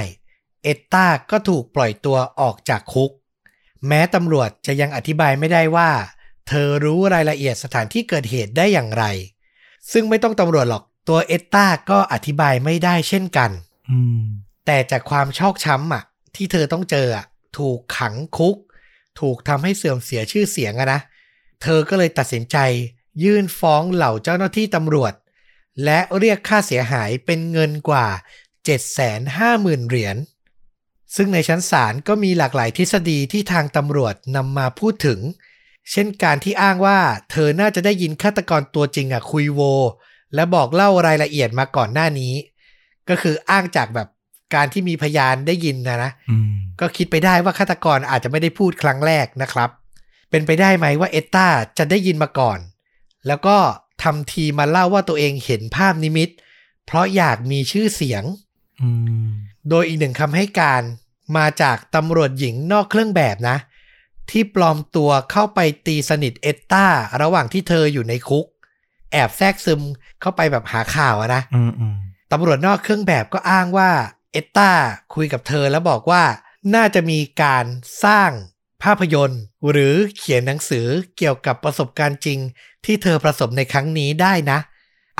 [0.63, 3.11] เอตตาก็ถูกปล่อยตัวออกจากคุก
[3.87, 5.91] แม้ตำรวจจะยังอธิบายไม่ได้ว่า
[6.49, 9.05] เธอรู้รายละเอียดสถานที่เกิดเหตุได้อย่างไร
[9.93, 13.51] ซึ่งไม่ต้องตำรวจหรอก ตัวเอตตาก็อธิบายไม่ได้เช่นกัน
[13.91, 14.21] อืม
[14.67, 16.03] แต่จากความชอกช้ำอะ
[16.37, 17.25] ที่เธอต้องเจออะ
[17.59, 18.57] ถูกขังคุก
[19.21, 21.01] ถูกทำให้เสื่อมเสียชื่อเสียงอะนะ
[21.63, 22.57] เธอก็เลยตัดสินใจ
[23.23, 25.15] ยื่นฟ้องเหล่าเจ้าหน้าที่ตำรวจ
[25.85, 28.07] และเรียกค่าเสียหายเป็นเงินกว่า
[28.97, 30.17] 750,000 เหรียญ
[31.17, 35.21] ซึ่งในชั้นศาลก็มีหลากหลายทฤษฎีที่ทางตำรวจนำมาพูดถึง
[35.91, 36.99] เช่นการที่อ้างว่า
[37.31, 39.61] เธอน่าจะได้ยินฆาตกรตัวจริงอะคุยโว
[40.35, 42.33] และบอกเล่ารายละเอียดมาก่อนหน้านี้
[43.09, 44.09] ก็คืออ้างจากแบบ
[44.55, 49.71] การที่มีพยานได้ยินนะนะอืมก็คิดไปได้ว่าฆาตกรอาจจะไม่ได้พูดครั้งแรกนะครับ
[50.31, 51.47] เป็นไปได้ไหมว่าเอตตา
[51.79, 52.59] จะได้ยินมาก่อน
[53.27, 53.57] แล้วก็
[54.03, 56.29] ทำทีมาเล่าว่าตัวเองเห็นภาพนิมิต
[56.87, 58.25] เพราะอยากมีชื่อเสียง
[58.83, 58.91] อื
[59.27, 59.31] ม
[59.69, 60.83] โดยอีกหนึ่งคำให้การ
[61.37, 63.57] มาจากตำรวจหญิงนอกเครื่องแบบนะ
[64.31, 66.87] ที่ปลอมตัวเข้าไปตีสนิทเอตตา
[67.23, 68.47] ระหว่างที่เธออยู่ในคุก
[69.13, 69.81] แอบแทรกซึม
[70.21, 71.95] เข้าไปแบบหาข่าวอะนะอืมอืม
[72.33, 73.91] ตำรวจนอกเครื่องแบบก็อ้างว่า
[74.33, 74.73] เอตตา
[75.15, 76.23] คุยกับเธอแล้วบอกว่า
[76.75, 77.65] น่าจะมีการ
[78.05, 78.31] สร้าง
[78.83, 82.39] ภาพยนตร์ หรือเขียนหนังสือเกี่ยวกับประสบการณ์จริง
[82.85, 84.59] ที่เธอประสบในครั้งนี้ได้นะ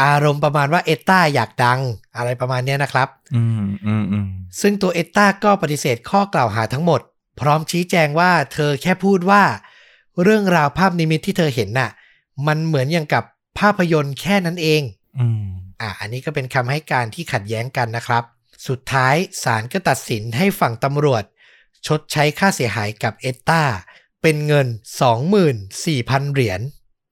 [0.03, 1.81] อารมณ์ประมาณว่าเอตตาอยากดัง
[2.17, 4.27] อะไรประมาณเนี้ยนะครับอืมอืมอืม
[4.61, 7.01] ซึ่งตัวเอตตาก็ปฏิเสธข้อกล่าวหาทั้งหมด
[7.41, 9.43] พร้อมชี้แจงว่าเธอแค่พูดว่า
[10.23, 11.91] เรื่องราวภาพนิมิตที่เธอเห็นน่ะ
[12.47, 13.25] มันเหมือนอย่างกับ
[13.59, 14.83] ภาพยนตร์แค่นั้นเอง
[15.19, 15.45] อืม
[15.81, 18.25] อะอันนี้ก็เป็นคำให้การที่ขัดแย้งกันนะครับ
[18.69, 21.25] สุดท้ายศาลก็ตัดสินให้ฝั่งตำรวจ
[21.87, 23.63] ชดใช้ค่าเสียหายกับเอตตา
[24.23, 24.67] เป็นเงิน
[25.71, 26.61] 24,000 เหรียญ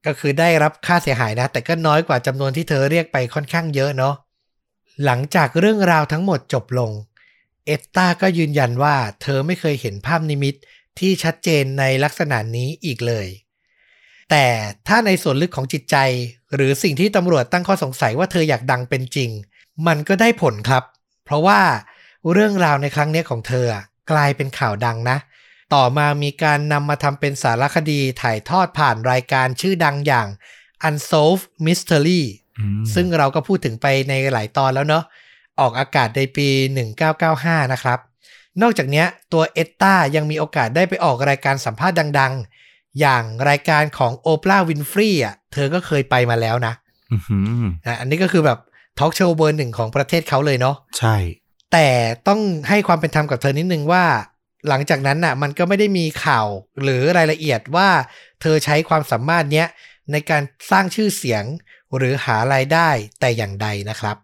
[0.06, 4.14] ก็คือได้รับค่าเสียหายนะ แต่ก็น้อยกว่าจำนวนที่เธอเรียกไปค่อนข้างเยอะเนาะ
[5.04, 6.90] หลังจากเรื่องราวทั้งหมดจบลง
[7.66, 10.54] เอตตาก็ยืนยันว่าเธอไม่เคยเห็นภาพนิมิต
[10.98, 13.26] ที่ชัดเจนในลักษณะนี้อีกเลย
[14.30, 14.46] แต่
[14.88, 15.96] ถ้าในส่วนลึกของจิตใจ
[16.54, 19.30] หรือสิ่งที่ตำรวจตั้งข้อสงสัยว่าเธออยากดังเป็นจริง
[19.86, 20.84] มันก็ได้ผลครับ
[21.24, 21.60] เพราะว่า
[22.32, 25.18] เรื่องราวในครั้งนี้ของเธออะกลายเป็นข่าวดังนะ
[25.74, 30.28] ต่อมามีการนำมาทำเป็นสารคดีถ่ายทอดผ่านรายการชื่อดังอย่าง
[30.88, 32.22] Unsolved Mystery
[32.58, 35.04] อืมซึ่งเราก็พูดถึงไปในหลายตอนแล้วเนาะ
[35.60, 36.48] ออกอากาศในปี
[37.10, 37.98] 1995 นะครับ
[38.62, 42.57] นอกจากเนี้ยตัวเอตตายังมีโอกาสได้ไปออกรายการสัมภาษณ์ดัง ๆ
[43.00, 46.74] อย่างรายการของโอปราห์วินฟรีอะ เธอก็เคยไปมาแล้วนะ
[47.12, 48.58] อื้อหืออะอันนี้ก็คือแบบ
[48.98, 51.16] ทอล์กโชว์เบอร์หนึ่งของประเทศเขาเลยเนาะใช่
[51.72, 51.88] แต่
[52.28, 54.04] ต้องให้ความเป็นธรรมกับเธอนิดนึงว่า
[54.68, 56.46] หลังจากนั้นน่ะ มันก็ไม่ได้มีข่าว
[56.82, 57.88] หรือรายละเอียดว่า
[58.40, 59.66] เธอใช้ความสามารถเนี้ย
[60.12, 61.44] ในการสร้างชื่อเสียง
[61.96, 62.88] หรือหารายได้
[63.20, 64.16] แต่อย่างใดนะครับ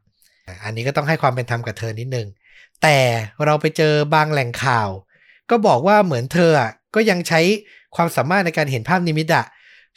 [0.64, 2.28] อันนี้ก็ต้องให้ความเป็นธรรมกับเธอนิดนึง
[2.82, 2.98] แต่
[3.44, 4.88] เราไปเจอบางแหล่งข่าว
[5.50, 7.40] ก็บอกว่าเหมือนเธออะก็ยังใช้
[7.96, 9.44] ความสามารถในการเห็นภาพนิมิตอะ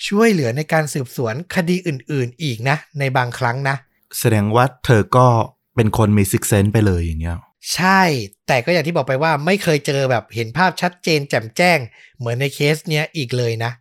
[0.07, 3.75] ช่วยเหลือในการสืบสวนคดีอื่น ๆ อีกนะ ในบางครั้งนะ
[4.19, 5.27] แสดงว่าเธอก็
[5.75, 7.37] เป็นคนมี sixth sense ไปเลยอย่างเงี้ย
[7.75, 8.01] ใช่
[8.47, 11.79] แต่ก็อย่างที่บอกไปว่าไม่เคยเจอแบบเห็นภาพชัดเจนแจ่มแจ้ง
[12.17, 13.71] เหมือนในเคสเนี้ยอีกเลยนะอื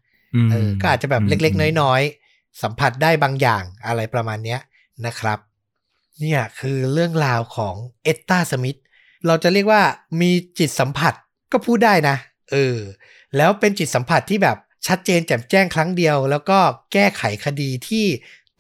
[0.46, 4.60] มเออก็อาจจะแบบเล็กๆน้อยๆ สัมผัสได้บางอย่างอะไรประมาณเนี้ย
[5.06, 5.38] นะครับ
[6.20, 8.78] เนี่ยคือเรื่องราวของเอตตาสมิธ
[9.26, 9.82] เราจะเรียกว่า
[10.20, 11.14] มีจิตสัมผัส
[11.52, 12.16] ก็พูดได้นะ
[12.50, 12.76] เออ
[13.36, 16.58] แล้วเป็นจิตสัมผัสที่แบบชัดเจนแจ่มแจ้งครั้งเดียว แล้วก็
[16.92, 18.06] แก้ไขคดีที่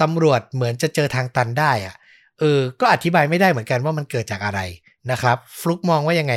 [0.00, 1.94] ตำรวจเหมือนจะเจอทางตันได้อะ
[2.40, 4.60] เออ ก็อธิบายไม่ได้เหมือนกันว่ามันเกิดจากอะไร
[5.10, 6.34] นะครับ ฟลุกมองว่ายังไง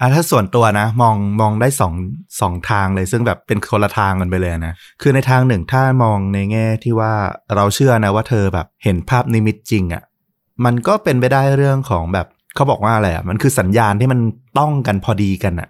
[0.00, 1.94] อะถ้าส่วนตัวนะ มองมองได้สอง
[2.40, 7.12] สองทางเลยซึ่งแบบเป็นคนละทางกันไปเลยนะ คือในทางหนึ่งถ้ามองในแง่ที่ว่า
[7.54, 10.02] เราเชื่อนะว่าเธอแบบเห็นภาพนิมิตจริงอะ่ะ
[10.64, 14.20] มันก็เป็นไปได้เรื่องของแบบเขาบอกว่าอะไรอะ่ะมันคือสัญญาณที่มัน
[14.58, 15.68] ต้องกันพอดีกันอะ่ะ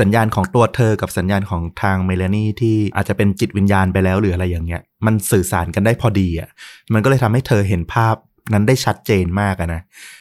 [0.00, 6.48] สัญญาณของตัวเธอกับสัญญาณของทางเมลานี่ที่อาจจะเป็นจิตวิญญาณไปแล้วหรืออะไรอย่างเงี้ย มันสื่อสารกันได้พอดีอะ่ะ
[6.92, 8.14] มันก็เลยทำให้เธอเห็นภาพ
[8.52, 9.80] นั้นได้ชัดเจนมากะนะ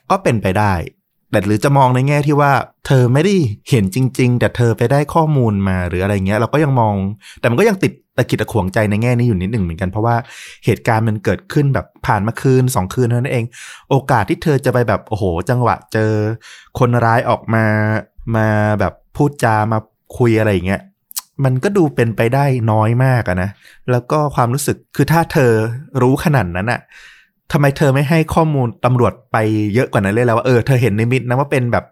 [0.10, 0.74] ก็เป็นไปได้
[1.32, 2.52] แต่หรือจะมองในแง่ที่ว่า
[2.88, 3.34] เธอไม่ได้
[3.70, 6.96] เห็นจริง ๆ แต่เธอไปได้ข้อมูลมาหรืออะไรเงี้ย เราก็ยังมอง
[7.40, 10.16] แต่มันก็ยังติดตะกิดตะขวงใจในแง่นี้อยู่นิดหนึ่งเหมือนกันเพราะว่า
[10.66, 13.46] เหตุการณ์มันเกิดขึ้นแบบผ่านมาคืนสองคืนเท่านั้นเอง
[13.90, 16.12] โอกาสที่เธอจะไปแบบโอ้โห จังหวะเจอ
[16.80, 17.66] คนร้ายออกมา
[18.36, 18.48] มา
[18.80, 19.80] แบบพูดจามา
[20.18, 20.82] คุยอะไรอย่างเงี้ย
[21.44, 23.50] มันก็ดูเป็นไปได้น้อยมากอะนะ
[23.92, 25.52] แล้วก็ความรู้สึกคือถ้าเธอ
[26.02, 26.80] รู้ขนาดนั้นอะ
[27.52, 29.38] ทำไมเธอไม่ให้ข้อมูลตำรวจไป
[29.74, 31.86] เยอะกว่านั้นเลยแล้วว่าเออเธอเห็นในมิตนะว่าเป็นแบบ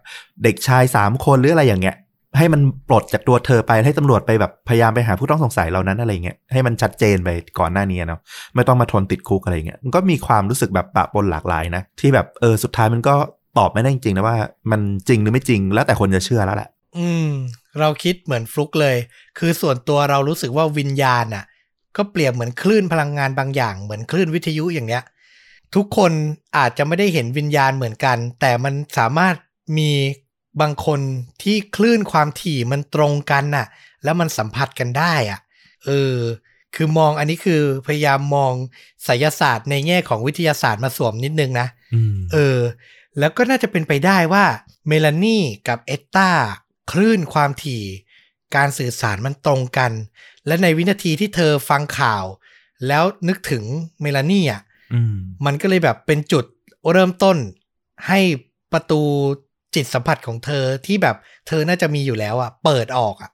[0.44, 1.96] เด็กชายสามคนหรืออะไรอย่างเงี้ย
[2.38, 8.20] ให้มันปลดจากตัวเธอไปให้ตำรวจไปแบบพยายามไปหาผู้ต้องสงสัยเหล่านั้นอะไรเงี้ยให้มันชัดเจนไปก่อนหน้านี้เนาะ
[8.56, 13.16] ไม่ต้องมาทนติดคุกอะไรเงี้ยมันก็มีความรู้สึกแบบปะปนหลากหลายนะที่แบบเออสุดท้ายมันก็
[13.58, 14.38] ตอบไม่ได้จริงๆนะว่า
[14.72, 17.30] มันจริงหรือไม่จริงแล้วแต่คนจะเชื่อแล้วแหละ อืม
[17.80, 18.98] เราคิดเหมือนฟลุกเลย
[19.38, 21.46] คือส่วนตัวเรารู้สึกว่าวิญญาณน่ะ
[21.98, 25.04] ก็เปรียบเหมือนคลื่นพลังงานบางอย่างเหมือนคลื่นวิทยุอย่างเนี้ย
[25.76, 26.12] ทุกคน
[26.58, 29.36] อาจจะไม่ได้เห็นวิญญาณเหมือนกัน แต่มันสามารถ
[29.78, 29.92] มี
[30.62, 31.00] บางคน
[31.44, 33.68] ที่คลื่นความถี่มันตรงกันน่ะ
[34.04, 35.40] แล้วมันสัมผัสกันได้อะ
[35.86, 36.16] เออ
[36.76, 38.54] คือมองอันนี้คือพยายามมอง
[39.06, 42.60] ไสยศาสตร์ในแง่ของวิทยาศาสตร์มาสวมนิดนึงนะอืมเออ
[43.20, 44.46] แล้วก็น่าจะเป็นไปได้ว่า
[44.88, 46.32] เมลานี่กับเอตตา
[46.92, 47.84] คลื่นความถี่
[48.56, 49.92] การสื่อสารมันตรงกัน
[50.48, 52.24] และในวินาทีที่เธอฟังข่าว
[52.88, 53.64] แล้วนึกถึง
[54.02, 54.62] เมลานี่อะ
[54.94, 56.46] อืมมันก็เลยแบบเป็นจุด
[56.92, 57.38] เริ่มต้น
[58.08, 58.20] ให้
[58.74, 59.02] ประตู
[59.76, 61.16] จิตสัมผัสของเธอที่แบบ
[61.48, 63.32] เธอน่าจะมีอยู่แล้วอะ เปิดออกอะ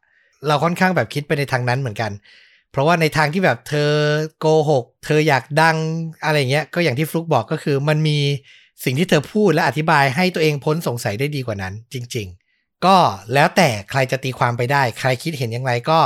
[0.48, 2.12] เราค่อนข้างแบบคิดไปในทางนั้นเหมือนกัน
[2.72, 3.92] เพราะว่าในทางที่แบบเธอ
[4.40, 5.78] โกหก เธออยากดัง
[6.24, 8.18] อะไรเงี้ย ก็อย่างที่ฟลุกบอกก็คือมันมี
[8.84, 12.98] สิ่งที่เธอพูดและอธิบายให้ตัวเองพ้นสงสัยได้ดีกว่านั้น จริง ๆ ก็
[13.34, 16.00] แล้วแต่ใครจะตีความไปได้ ใครคิดเห็นอย่างไรก็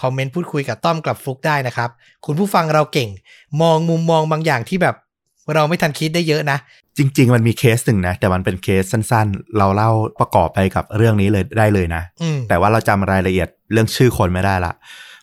[0.00, 1.90] คอมเมนต์พูดคุยกับต้อมกับฟลุกได้นะครับ
[2.26, 3.10] คุณผู้ฟังเราเก่ง
[3.62, 4.96] มองมุมมองบางอย่างที่แบบ
[5.54, 6.58] เราไม่ทันคิดได้เยอะนะ
[6.98, 9.90] จริง ๆ มันมีเคสหนึ่งนะ แต่มันเป็นเคสสั้นๆ เราเล่า
[10.20, 14.72] ประกอบไปกับเรื่องนี้เลยได้เลยนะอืมแต่ว่าเราจำรายละเอียดเรื่องชื่อคนไม่ได้ละ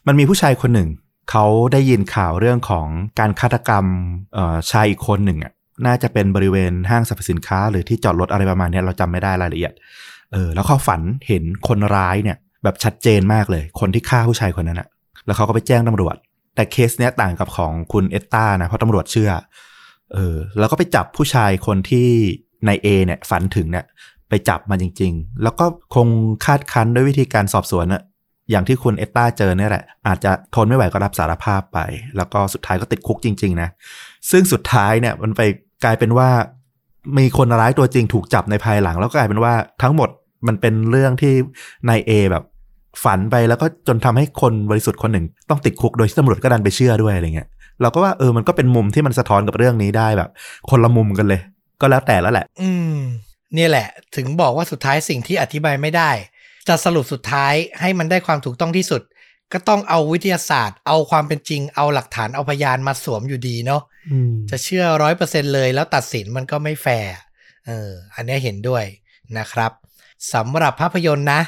[0.07, 0.89] มันมีผู้ชายคนหนึ่ง
[1.31, 2.87] เขาได้ยินข่าวเรื่องของ
[3.19, 3.85] การฆาตกรรม
[4.33, 5.53] เอ่อชายอีกคนหนึ่งอะ
[5.85, 9.73] น่าจะเป็นบริเวณห้างสรรพสินค้า หรือที่จอดรถอะไรประมาณนี้เราจำไม่ได้รายละเอียด
[10.33, 14.87] เออ แล้วเขาฝันเห็นคนร้ายเนี่ย แบบชัดเจนมากเลย คนที่ฆ่าผู้ชายคนนั้นอะ
[15.25, 16.15] แล้วเขาก็ไปแจ้งตำรวจ
[16.55, 19.31] แต่เคสเนี้ยต่างกับของคุณเอตตานะเพราะตำรวจเชื่อ
[20.13, 22.09] เออ แล้วก็ไปจับผู้ชายคนที่
[22.67, 23.85] นายเอเนี่ยฝันถึงเนี่ย
[24.29, 26.07] ไปจับมาจริง ๆ แล้วก็คง
[26.45, 28.01] คาดคั้นด้วยวิธีการสอบสวนอะ
[28.51, 31.79] อย่างที่คุณเอตตาเจอเนี่ยแหละ อาจจะทนไม่ไหวก็รับสารภาพไป
[32.17, 33.69] แล้วก็สุดท้ายก็ติดคุกจริง ๆ นะ
[34.31, 35.41] ซึ่งสุดท้ายเนี่ยมันไป
[35.83, 36.29] กลายเป็นว่า
[37.17, 40.09] มีคนร้ายตัวจริงถูกจับในภายหลัง แล้วก็กลายเป็นว่าทั้งหมด
[40.47, 41.33] มันเป็นเรื่องที่
[41.89, 42.43] นายเอแบบ
[43.03, 47.47] ฝันไปแล้วก็จนทำให้คนบริสุทธิ์คนหนึ่ง ต้องติดคุกโดยที่ตำรวจก็ดันไปเชื่อด้วยอะไรเงี้ย
[47.81, 50.29] เราก็ว่าเออมันก็เป็นมุมที่มันสะท้อนกับเรื่องนี้ได้แบบ
[50.69, 51.41] คนละมุมกันเลย
[51.81, 52.97] ก็แล้วแต่แล้วแหละ อืม
[53.55, 56.11] เนี่ยแหละ ถึงบอกว่าสุดท้ายสิ่งที่อธิบายไม่ได้
[56.67, 59.01] จะสรุปสุดท้ายให้มันได้ความถูกต้องที่สุด
[59.53, 63.81] ก็ต้องเอาวิทยาศาสตร์ เอาความเป็นจริง เอาหลักฐานเอาพยานมาสวมอยู่ดีเนาะ
[64.11, 67.13] อืมจะเชื่อร้อยเปอร์เซ็นเลยแล้วตัดสินมันก็ไม่แฟร์
[67.65, 68.83] เออ อันเนี้ยเห็นด้วย
[69.37, 69.71] นะครับ
[70.33, 71.41] สำหรับภาพยนตร์นะ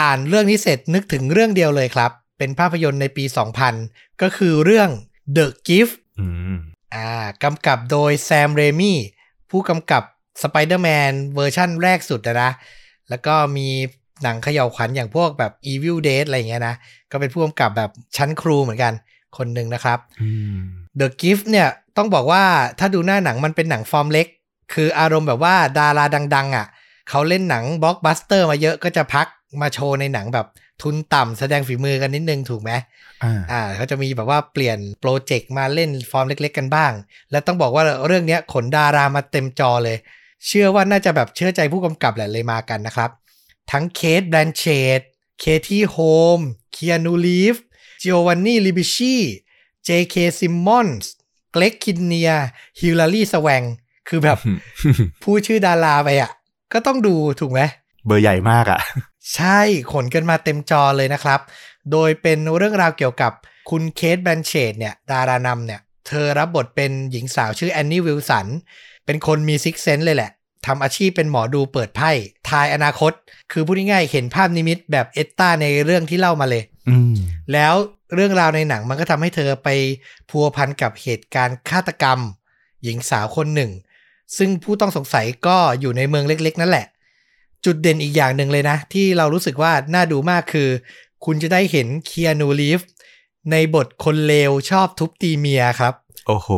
[0.00, 3.24] อ่านเรื่องนี้เสร็จนึกถึงเรื่องเดียวเลยครับ เป็นภาพยนตร์ในปี
[3.72, 4.88] 2000 ก็คือเรื่อง
[5.36, 6.26] The Gift อื
[6.56, 6.58] ม
[6.94, 7.08] อ่า
[7.42, 8.98] กำกับโดยแซมไรมี่
[9.50, 10.02] ผู้กำกับ
[10.42, 12.50] Spider-Man เวอร์ชั่นแรกสุดนะนะ
[13.08, 13.68] แล้วก็มี
[14.22, 16.74] หนังเขย่าขวัญอย่างพวกแบบ Evil Dead อะไรอย่างเงี้ยนะ
[17.10, 18.92] ก็เป็นผู้กำกับแบบชั้นครูเหมือนกัน
[19.36, 20.58] คนหนึ่งนะครับอืม
[21.00, 22.42] The Gift เนี่ยต้องบอกว่า
[22.78, 24.26] ถ้าดูหน้าหนังมันเป็นหนังฟอร์มเล็ก
[24.74, 26.66] คืออารมณ์แบบว่าดาราดัง ๆอะ
[27.10, 29.26] เขาเล่นหนังบล็อกบัสเตอร์มาเยอะก็จะพัก
[29.62, 30.46] มาโชว์ในหนังแบบ
[30.82, 32.72] ทุนต่ำแสดงฝีมือกันนิดนึงถูกไหม
[33.22, 36.92] อ่าอ่าเขาจะมีแบบว่าเปลี่ยนโปรเจกต์มาเล่นฟอร์มเล็ก ๆ กันบ้าง
[37.30, 39.96] แล้วต้องบอกว่าเรื่องเนี้ยขนดารามาเต็มจอเลย
[40.46, 43.10] เชื่อว่าน่าจะแบบเชื่อใจผู้กำกับแหละเลยมากันนะครับ
[43.70, 44.64] ทั้งเคทแบลนเช
[44.98, 45.00] ต
[45.40, 45.96] เคที่โฮ
[46.38, 46.40] ม
[46.72, 47.56] เคียนูรีฟส์
[48.00, 49.16] จิโอวานนี่ลิบิชี
[49.84, 51.12] เจเคซิมมอนส์
[51.52, 52.30] เกร็กคินเนียร์
[52.80, 53.62] ฮิลลารีสแวง
[54.08, 54.38] คือแบบ
[55.22, 56.30] พูดชื่อดาราไปอะ
[56.72, 57.60] ก็ต้องดูถูกไหม
[58.06, 58.80] เบอร์ใหญ่มากอะ
[59.34, 59.60] ใช่
[59.92, 61.40] ขนกันมาเต็มจอเลยนะครับ
[61.92, 63.32] โดยเป็นเรื่องราวเกี่ยวกับ
[63.70, 68.46] คุณเคทแบลนเชตเนี่ย ดารานำเนี่ย เธอรับบทเป็นหญิงสาวชื่อแอนนี่วิลสัน
[69.06, 70.30] เป็นคนมี sixth sense เลยแหละ
[70.66, 72.10] ทำอาชีพเป็นหมอดูเปิดไพ่
[72.48, 73.12] ทายอนาคต
[73.52, 77.14] คือพูดง่ายๆเห็นภาพนิมิตแบบเอตตาในเรื่องที่เล่ามาเลยอืม
[77.52, 77.74] แล้ว
[78.14, 79.68] เรื่องราวในหนังมันก็ทำให้เธอไป
[80.30, 82.18] พัวพันกับเหตุการณ์ฆาตกรรม
[82.82, 83.70] หญิงสาวคนหนึ่ง
[84.36, 86.86] ซึ่งผู้ต้องสงสัยก็อยู่ในเมืองเล็ก ๆ นั่นแหละ
[87.64, 90.68] จุดเด่นอีกอย่างหนึ่งเลยนะ ที่เรารู้สึกว่าน่าดูมากคือ
[91.24, 92.80] คุณจะได้เห็นเคียนูรีฟ
[93.50, 95.94] ในบทคนเลวชอบทุบตีเมียครับ
[96.26, 96.48] โอ้โห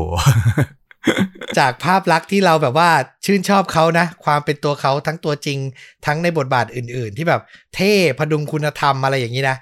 [1.58, 2.90] จากภาพลักษณ์ที่เราแบบว่า
[3.24, 5.58] ชื่นชอบเขานะ ความเป็นตัวเขาทั้งตัวจริง
[6.06, 7.42] ทั้งในบทบาทอื่น ๆ ที่แบบ
[7.74, 9.56] เท่พดุงคุณธรรมอะไรอย่างนี้นะ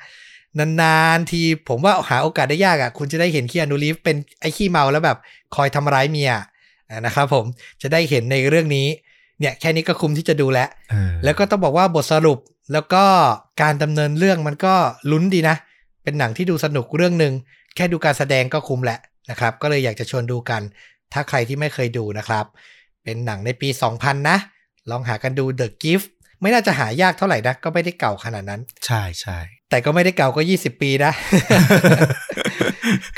[0.58, 5.18] นานๆทีผมว่าหาโอกาสได้ยากอะ่ะ คุณจะได้เห็นคีอานูรีฟเป็นไอ้ขี้เมาแล้วแบบ
[5.54, 6.42] คอยทำร้ายเมียอะ
[7.06, 7.44] นะครับผม
[7.82, 8.86] จะได้เห็นในเรื่องนี้
[9.40, 12.38] เนี่ยแค่นี้ก็คุ้มที่จะดูแล้วเออแล้วก็ต้องบอกว่าบทสรุป
[12.72, 13.04] แล้วก็
[13.62, 14.74] การดำเนินเรื่องมันก็
[15.10, 15.56] ลุ้นดีนะ
[16.02, 17.32] เป็นหนังที่ดูสนุกเรื่องหนึ่ง
[17.76, 18.98] แค่ดูการแสดงก็คุ้มแหละ
[19.30, 20.62] นะครับ ก็เลยอยากจะชวนดูกัน
[21.14, 22.44] ถ้าใครที่ไม่เคยดูนะครับ
[23.04, 24.36] เป็นหนังในปี 2000 นะ
[24.90, 26.06] ลองหากันดู The Gift
[26.40, 29.38] ไม่น่าจะหายากเท่าไหร่นะ ก็ไม่ได้เก่าขนาดนั้น ใช่ใช่
[29.70, 31.12] แต่ก็ไม่ได้เก่าก็ 20 ปีนะ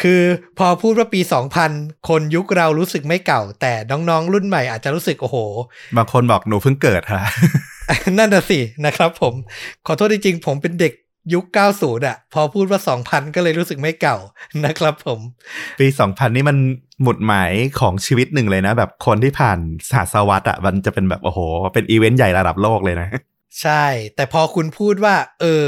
[0.03, 0.23] คือ
[0.59, 1.21] พอพูดว่าปี
[1.65, 5.37] 2000 คนยุคเรารู้สึกไม่เก่า แต่น้องๆ รุ่นใหม่อาจจะรู้สึกโอ้โห
[5.97, 7.23] บางคนบอกหนูเพิ่งเกิดค่ะ
[8.19, 9.35] นั่นน่ะสินะครับผม
[9.87, 10.93] ขอโทษจริงๆผมเป็นเด็ก
[11.35, 11.45] ยุค
[11.77, 14.17] 90 อะ พอพูดว่า 2,000 ก็เลยรู้สึกไม่เก่า
[14.65, 15.21] นะครับผม
[15.81, 16.57] ปี 2000 นี่มัน
[17.03, 19.59] หมุดหมายของชีวิตหนึ่งเลยนะ แบบคนที่ผ่าน
[19.93, 21.39] ศาสวรรษอะ มันจะเป็นแบบ โอ้โห
[21.75, 23.09] เป็นอีเวนต์ใหญ่ระดับโลกเลยนะ
[23.63, 23.85] ใช่
[24.17, 25.65] แต่พอคุณพูดว่า เออ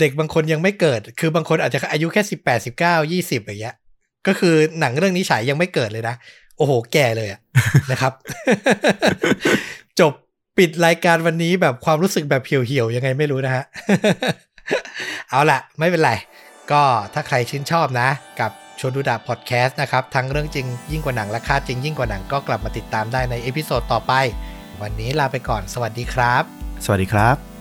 [0.00, 3.76] เด็กบางคนยังไม่เกิด คือบางคนอาจจะอายุแค่ 18 19 20อย่างเงี้ย
[4.26, 6.14] ก็คือหนังเรื่องนี้ฉายยังไม่เกิดเลยนะ
[6.58, 7.40] โอ้โห แก่เลยอะ
[7.90, 8.12] นะครับ
[10.00, 10.12] จบ
[10.58, 13.64] ปิดรายการวันนี้แบบความรู้สึกแบบเหี่ยวๆยังไงไม่รู้นะฮะ
[15.30, 16.12] เอาละไม่เป็นไร
[16.72, 16.82] ก็
[17.14, 18.08] ถ้าใครชื่นชอบนะ
[18.40, 24.12] กับชวนดูดาพอดแคสต์นะครับ ทั้งเรื่องจริงยิ่งกว่าหนังและฆาตจริงยิ่งกว่าหนังก็กลับมาติดตามได้ใน episode ต่อไป
[24.82, 26.42] วันนี้ลาไปก่อน สวัสดีครับ
[26.84, 27.51] สวัสดีครับ